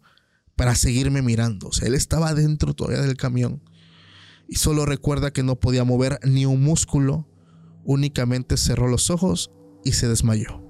[0.55, 1.69] para seguirme mirando.
[1.69, 3.63] O sea, él estaba dentro todavía del camión.
[4.47, 7.27] Y solo recuerda que no podía mover ni un músculo.
[7.84, 9.49] Únicamente cerró los ojos
[9.84, 10.61] y se desmayó.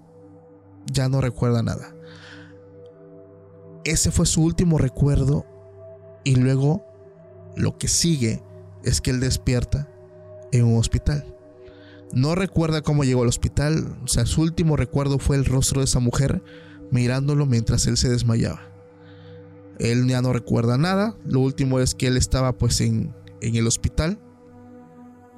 [0.91, 1.95] Ya no recuerda nada.
[3.83, 5.45] Ese fue su último recuerdo.
[6.23, 6.85] Y luego
[7.55, 8.43] lo que sigue
[8.83, 9.89] es que él despierta
[10.51, 11.25] en un hospital.
[12.13, 15.85] No recuerda cómo llegó al hospital, o sea, su último recuerdo fue el rostro de
[15.85, 16.43] esa mujer
[16.91, 18.69] mirándolo mientras él se desmayaba.
[19.79, 23.65] Él ya no recuerda nada, lo último es que él estaba pues en, en el
[23.65, 24.19] hospital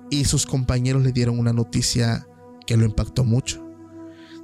[0.09, 2.27] y sus compañeros le dieron una noticia
[2.65, 3.62] que lo impactó mucho.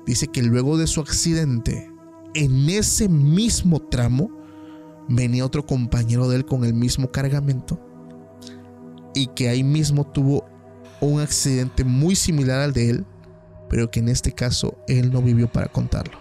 [0.05, 1.91] Dice que luego de su accidente,
[2.33, 4.31] en ese mismo tramo,
[5.07, 7.79] venía otro compañero de él con el mismo cargamento
[9.13, 10.45] y que ahí mismo tuvo
[11.01, 13.05] un accidente muy similar al de él,
[13.69, 16.17] pero que en este caso él no vivió para contarlo.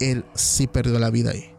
[0.00, 1.52] Él sí perdió la vida ahí.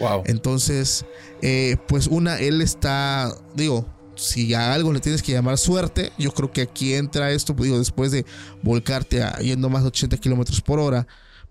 [0.00, 0.22] Wow.
[0.26, 1.04] Entonces,
[1.42, 3.86] eh, pues una, él está, digo,
[4.22, 7.78] si a algo le tienes que llamar suerte, yo creo que aquí entra esto, digo,
[7.78, 8.24] después de
[8.62, 11.06] volcarte a yendo más de 80 kilómetros por hora,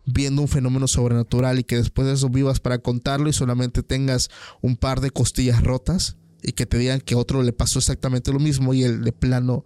[0.06, 4.30] viendo un fenómeno sobrenatural y que después de eso vivas para contarlo y solamente tengas
[4.62, 8.40] un par de costillas rotas, y que te digan que otro le pasó exactamente lo
[8.40, 9.66] mismo y el de plano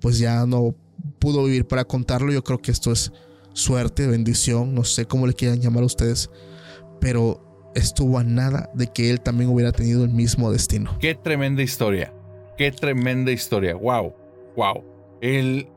[0.00, 0.74] pues ya no
[1.18, 2.32] pudo vivir para contarlo.
[2.32, 3.12] Yo creo que esto es
[3.52, 6.30] suerte, bendición, no sé cómo le quieran llamar a ustedes,
[7.00, 10.96] pero estuvo a nada de que él también hubiera tenido el mismo destino.
[11.00, 12.12] Qué tremenda historia.
[12.58, 13.74] Qué tremenda historia.
[13.76, 14.12] Wow,
[14.56, 14.84] wow.
[15.22, 15.68] El,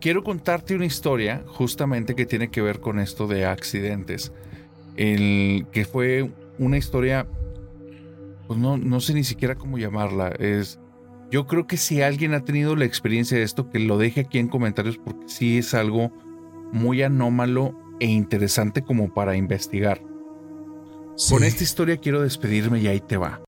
[0.00, 4.32] quiero contarte una historia justamente que tiene que ver con esto de accidentes.
[4.96, 7.26] El que fue una historia,
[8.46, 10.28] pues no, no sé ni siquiera cómo llamarla.
[10.38, 10.78] Es,
[11.30, 14.38] yo creo que si alguien ha tenido la experiencia de esto, que lo deje aquí
[14.38, 16.12] en comentarios porque sí es algo
[16.72, 20.02] muy anómalo e interesante como para investigar.
[21.30, 23.40] Con esta historia quiero despedirme y ahí te va.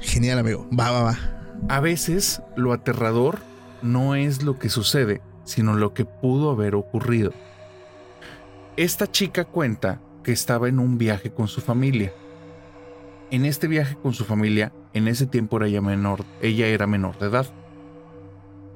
[0.00, 0.68] Genial, amigo.
[0.76, 1.37] Va, va, va.
[1.66, 3.40] A veces lo aterrador
[3.82, 7.32] no es lo que sucede, sino lo que pudo haber ocurrido.
[8.76, 12.12] Esta chica cuenta que estaba en un viaje con su familia.
[13.30, 17.18] En este viaje con su familia, en ese tiempo era ella menor, ella era menor
[17.18, 17.46] de edad.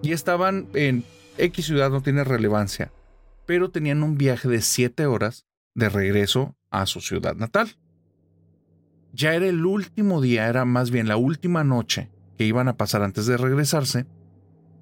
[0.02, 1.04] Y estaban en
[1.38, 2.92] X ciudad, no tiene relevancia,
[3.46, 7.70] pero tenían un viaje de 7 horas de regreso a su ciudad natal.
[9.14, 13.02] Ya era el último día, era más bien la última noche que iban a pasar
[13.02, 14.06] antes de regresarse,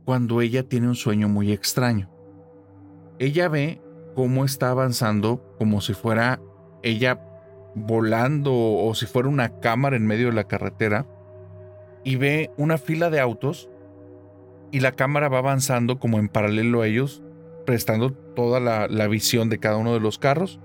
[0.04, 2.10] cuando ella tiene un sueño muy extraño.
[3.18, 3.80] Ella ve
[4.14, 6.40] cómo está avanzando como si fuera
[6.82, 7.20] ella
[7.74, 11.06] volando o si fuera una cámara en medio de la carretera
[12.04, 13.68] y ve una fila de autos
[14.72, 17.22] y la cámara va avanzando como en paralelo a ellos,
[17.66, 20.60] prestando toda la, visión de cada uno de los carros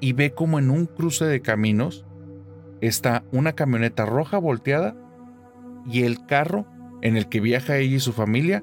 [0.00, 2.04] y ve como en un cruce de caminos
[2.80, 4.94] está una camioneta roja volteada
[5.88, 6.66] y el carro
[7.02, 8.62] en el que viaja ella y su familia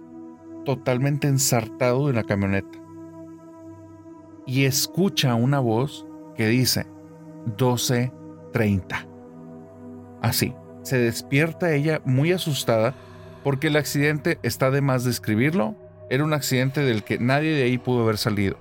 [0.65, 2.79] totalmente ensartado en la camioneta.
[4.45, 6.05] Y escucha una voz
[6.35, 6.85] que dice
[7.57, 9.07] 12.30.
[10.21, 10.53] Así,
[10.83, 12.93] se despierta ella muy asustada
[13.43, 15.75] porque el accidente está de más describirlo.
[16.09, 18.57] Era un accidente del que nadie de ahí pudo haber salido.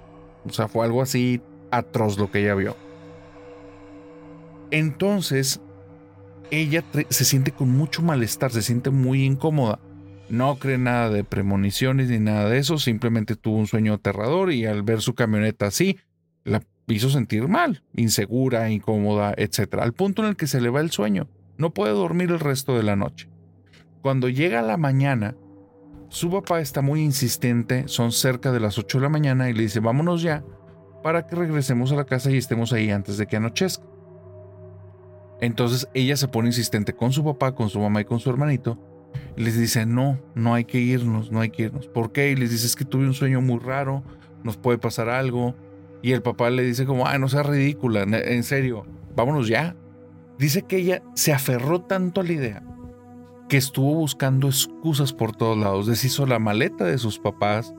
[0.46, 1.40] O sea, fue algo así
[1.70, 2.76] atroz lo que ella vio.
[4.70, 5.60] Entonces,
[6.60, 9.78] ella se siente con mucho malestar, se siente muy incómoda.
[10.28, 14.66] No cree nada de premoniciones ni nada de eso, simplemente tuvo un sueño aterrador y
[14.66, 15.98] al ver su camioneta así,
[16.44, 19.76] la hizo sentir mal, insegura, incómoda, etc.
[19.80, 21.28] Al punto en el que se le va el sueño.
[21.56, 23.28] No puede dormir el resto de la noche.
[24.02, 25.36] Cuando llega la mañana,
[26.08, 29.62] su papá está muy insistente, son cerca de las 8 de la mañana y le
[29.62, 30.44] dice, vámonos ya,
[31.02, 33.84] para que regresemos a la casa y estemos ahí antes de que anochezca.
[35.40, 38.78] Entonces ella se pone insistente con su papá, con su mamá y con su hermanito.
[39.36, 41.88] Y les dice, no, no hay que irnos, no hay que irnos.
[41.88, 42.30] ¿Por qué?
[42.30, 44.02] Y les dice, es que tuve un sueño muy raro,
[44.42, 45.54] nos puede pasar algo.
[46.02, 49.76] Y el papá le dice como, ay, no sea ridícula, en serio, vámonos ya.
[50.38, 52.62] Dice que ella se aferró tanto a la idea
[53.48, 55.86] que estuvo buscando excusas por todos lados.
[55.86, 57.74] Deshizo la maleta de sus papás.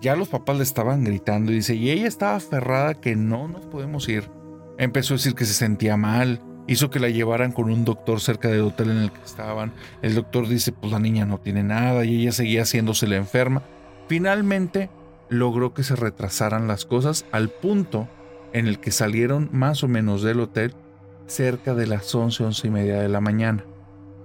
[0.00, 3.66] Ya los papás le estaban gritando y dice, y ella estaba aferrada que no nos
[3.66, 4.30] podemos ir.
[4.78, 8.48] Empezó a decir que se sentía mal, hizo que la llevaran con un doctor cerca
[8.48, 9.72] del hotel en el que estaban.
[10.02, 13.62] El doctor dice, pues la niña no tiene nada y ella seguía haciéndose la enferma.
[14.06, 14.90] Finalmente
[15.30, 18.08] logró que se retrasaran las cosas al punto
[18.52, 20.74] en el que salieron más o menos del hotel
[21.26, 23.64] cerca de las 11, 11 y media de la mañana.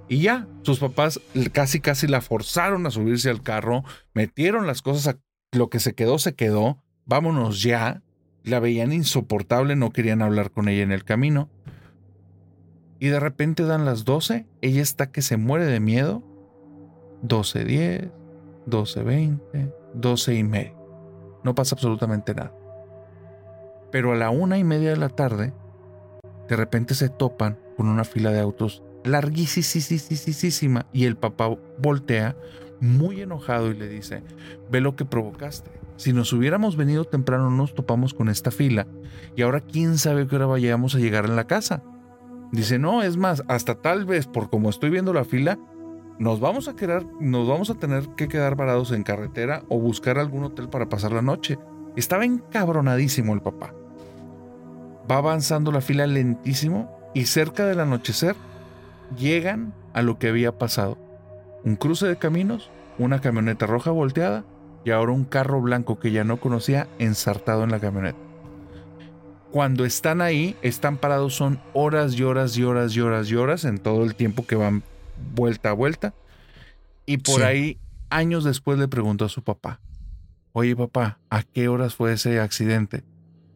[0.07, 1.19] Y ya, sus papás
[1.53, 3.83] casi casi la forzaron a subirse al carro,
[4.13, 8.01] metieron las cosas a lo que se quedó, se quedó, vámonos ya.
[8.43, 11.49] La veían insoportable, no querían hablar con ella en el camino.
[13.03, 16.23] Y de repente dan las 12, ella está que se muere de miedo.
[17.23, 18.09] 12.10,
[18.65, 20.73] 12.20, 12 y media.
[21.43, 22.53] No pasa absolutamente nada.
[23.91, 25.51] Pero a la una y media de la tarde,
[26.47, 32.37] de repente se topan con una fila de autos larguísima y el papá voltea
[32.79, 34.23] muy enojado y le dice,
[34.71, 35.71] ve lo que provocaste.
[35.97, 38.87] Si nos hubiéramos venido temprano nos topamos con esta fila
[39.35, 41.83] y ahora quién sabe qué hora vayamos a llegar en la casa.
[42.53, 45.57] Dice, no, es más, hasta tal vez por como estoy viendo la fila,
[46.19, 50.19] nos vamos a quedar, nos vamos a tener que quedar parados en carretera o buscar
[50.19, 51.57] algún hotel para pasar la noche.
[51.95, 53.73] Estaba encabronadísimo el papá.
[55.09, 58.35] Va avanzando la fila lentísimo y cerca del anochecer
[59.17, 60.99] llegan a lo que había pasado.
[61.63, 64.45] Un cruce de caminos, una camioneta roja volteada
[64.85, 68.22] y ahora un carro blanco que ya no conocía ensartado en la camioneta
[69.53, 73.65] cuando están ahí, están parados, son horas y horas y horas y horas y horas
[73.65, 74.81] en todo el tiempo que van
[75.35, 76.15] vuelta a vuelta.
[77.05, 77.77] Y por ahí,
[78.09, 79.79] años después, le preguntó a su papá,
[80.53, 83.03] oye papá, ¿a qué horas fue ese accidente?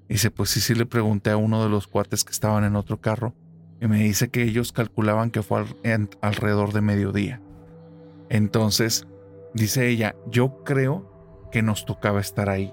[0.07, 2.75] Y dice, pues sí, sí le pregunté a uno de los cuates que estaban en
[2.75, 3.33] otro carro
[3.81, 5.65] y me dice que ellos calculaban que fue
[6.21, 7.41] alrededor de mediodía.
[8.29, 9.07] Entonces,
[9.55, 12.71] dice ella, yo creo que nos tocaba estar ahí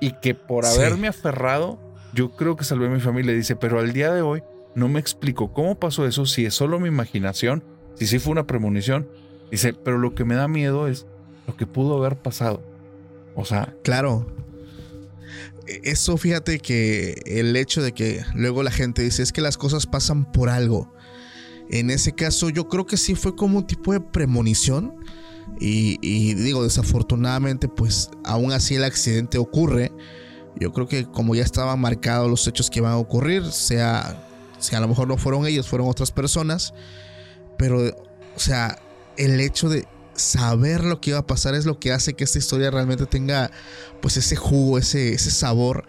[0.00, 1.85] y que por haberme aferrado
[2.16, 3.32] yo creo que salvé a mi familia.
[3.32, 4.42] Dice, pero al día de hoy
[4.74, 7.62] no me explico cómo pasó eso, si es solo mi imaginación,
[7.94, 9.06] si sí fue una premonición,
[9.48, 11.06] Dice, pero lo que me da miedo es
[11.46, 12.60] lo que pudo haber pasado.
[13.36, 14.26] O sea, Claro.
[15.68, 19.56] E- Eso fíjate que el hecho de que luego la gente dice es que las
[19.56, 20.92] cosas pasan por algo.
[21.70, 24.96] En ese caso yo creo que sí fue como un tipo de premonición.
[25.60, 29.92] Y, y digo, desafortunadamente pues aún así el accidente ocurre.
[30.58, 34.22] Yo creo que como ya estaban marcados los hechos que van a ocurrir, sea,
[34.58, 36.72] sea a lo mejor no fueron ellos, fueron otras personas.
[37.58, 37.80] Pero,
[38.34, 38.78] o sea,
[39.16, 42.38] el hecho de saber lo que iba a pasar es lo que hace que esta
[42.38, 43.50] historia realmente tenga
[44.00, 45.86] pues ese jugo, ese, ese sabor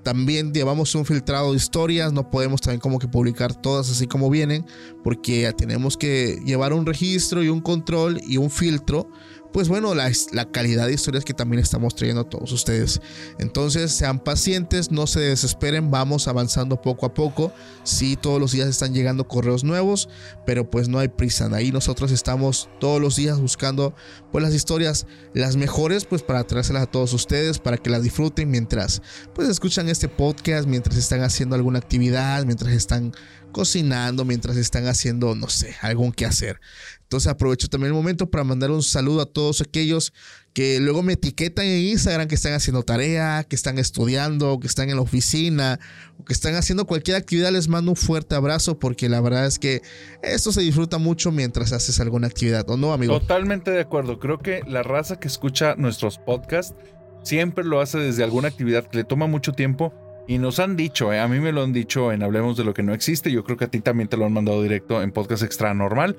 [0.07, 4.31] También llevamos un filtrado de historias, no podemos también como que publicar todas así como
[4.31, 4.65] vienen,
[5.03, 9.11] porque tenemos que llevar un registro y un control y un filtro.
[9.57, 10.13] Pues bueno, la,
[10.53, 13.01] calidad de historias que también estamos trayendo a todos ustedes.
[13.39, 17.55] Entonces, sean pacientes, no se desesperen, vamos avanzando poco a poco.
[17.83, 20.11] Sí, todos los días están llegando correos nuevos,
[20.45, 21.49] pero pues no hay prisa.
[21.55, 23.95] Ahí nosotros estamos todos los días buscando
[24.31, 28.51] pues las historias las mejores pues para traérselas a todos ustedes para que las disfruten
[28.51, 29.01] mientras
[29.35, 33.15] pues escuchan este podcast, mientras están haciendo alguna actividad, mientras están
[33.57, 36.61] cocinando, mientras están haciendo no sé, algún que hacer.
[37.01, 40.13] Entonces aprovecho también el momento para mandar un saludo a todos aquellos
[40.53, 44.91] que luego me etiquetan en Instagram que están haciendo tarea, que están estudiando, que están
[44.91, 45.81] en la oficina,
[46.19, 47.51] o que están haciendo cualquier actividad.
[47.51, 49.81] Les mando un fuerte abrazo porque la verdad es que
[50.23, 53.19] esto se disfruta mucho mientras haces alguna actividad, ¿o no, amigo?
[53.21, 54.19] Totalmente de acuerdo.
[54.19, 56.75] Creo que la raza que escucha nuestros podcasts
[57.23, 59.95] siempre lo hace desde alguna actividad que le toma mucho tiempo.
[60.29, 62.75] Y nos han dicho, eh, a mí me lo han dicho en Hablemos de lo
[62.75, 63.31] que no existe.
[63.31, 66.17] Yo creo que a ti también te lo han mandado directo en Podcast Extra Normal.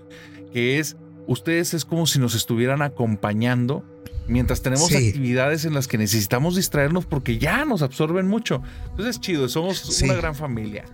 [0.53, 0.95] Que es,
[1.27, 3.83] ustedes es como si nos estuvieran acompañando
[4.29, 5.07] mientras tenemos Sí.
[5.09, 8.61] actividades en las que necesitamos distraernos porque ya nos absorben mucho.
[8.89, 10.05] Entonces es chido, somos Sí.
[10.05, 10.85] una gran familia.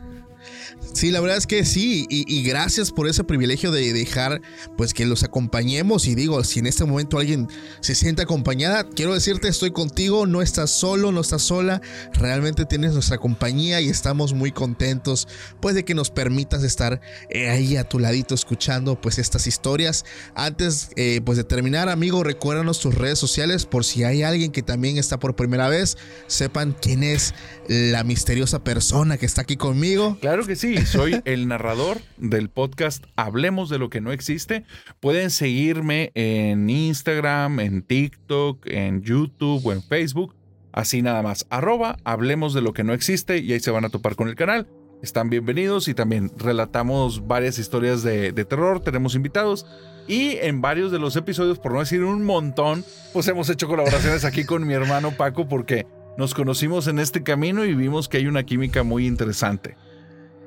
[0.93, 4.41] Sí, la verdad es que sí, y, gracias por ese privilegio de dejar
[4.77, 7.47] pues que los acompañemos y digo, si en este momento alguien
[7.81, 11.81] se siente acompañada, quiero decirte, estoy contigo, no estás solo, no estás sola,
[12.13, 15.27] realmente tienes nuestra compañía y estamos muy contentos
[15.61, 20.05] pues de que nos permitas estar eh, ahí a tu ladito escuchando pues estas historias.
[20.35, 24.61] Antes eh, pues de terminar, amigo, recuérdanos tus redes sociales por si hay alguien que
[24.61, 27.33] también está por primera vez, sepan quién es
[27.67, 30.17] la misteriosa persona que está aquí conmigo.
[30.21, 34.65] Claro que sí, soy el narrador del podcast Hablemos de lo que no existe.
[34.99, 40.35] Pueden seguirme en Instagram, en TikTok, en YouTube o en Facebook.
[40.71, 43.89] Así nada más, arroba Hablemos de lo que no existe y ahí se van a
[43.89, 44.67] topar con el canal.
[45.01, 49.65] Están bienvenidos y también relatamos varias historias de, de terror, tenemos invitados.
[50.07, 54.25] Y en varios de los episodios, por no decir un montón, pues hemos hecho colaboraciones
[54.25, 55.85] aquí con mi hermano Paco porque
[56.17, 59.75] nos conocimos en este camino y vimos que hay una química muy interesante.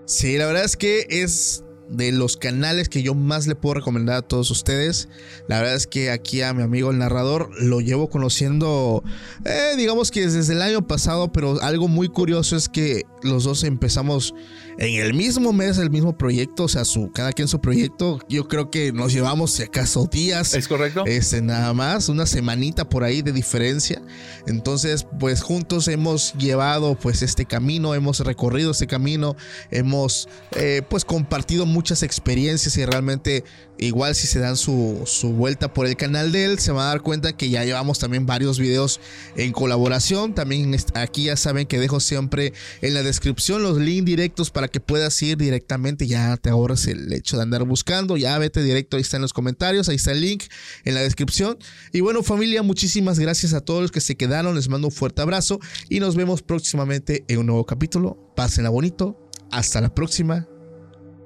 [0.07, 4.17] Sí, la verdad es que es de los canales que yo más le puedo recomendar
[4.17, 5.09] a todos ustedes.
[5.49, 9.03] La verdad es que aquí a mi amigo el narrador lo llevo conociendo,
[9.45, 13.65] eh, digamos que desde el año pasado, pero algo muy curioso es que los dos
[13.65, 14.35] empezamos
[14.79, 18.19] en el mismo mes, el mismo proyecto, o sea, su, cada quien su proyecto.
[18.29, 20.55] Yo creo que nos llevamos, si acaso, días.
[20.55, 21.05] ¿Es correcto?
[21.07, 24.03] Este, nada más, una semanita por ahí de diferencia.
[24.47, 29.37] Entonces, pues juntos hemos llevado pues este camino, hemos recorrido este camino,
[29.71, 33.45] hemos eh, pues compartido muchas experiencias y realmente
[33.79, 36.89] igual si se dan su, su vuelta por el canal de él, se van a
[36.89, 39.01] dar cuenta que ya llevamos también varios videos
[39.37, 40.35] en colaboración.
[40.35, 42.53] También aquí ya saben que dejo siempre
[42.83, 47.11] en la descripción los links directos para que puedas ir directamente, ya te ahorras el
[47.15, 50.21] hecho de andar buscando, ya vete directo, ahí está en los comentarios, ahí está el
[50.21, 50.45] link
[50.85, 51.57] en la descripción.
[51.95, 55.23] Y bueno familia, muchísimas gracias a todos los que se quedaron, les mando un fuerte
[55.23, 55.59] abrazo
[55.89, 58.33] y nos vemos próximamente en un nuevo capítulo.
[58.37, 59.19] Pásenla bonito,
[59.51, 60.47] hasta la próxima,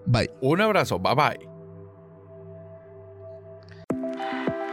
[0.06, 0.30] bye.
[0.40, 1.49] Un abrazo, bye bye.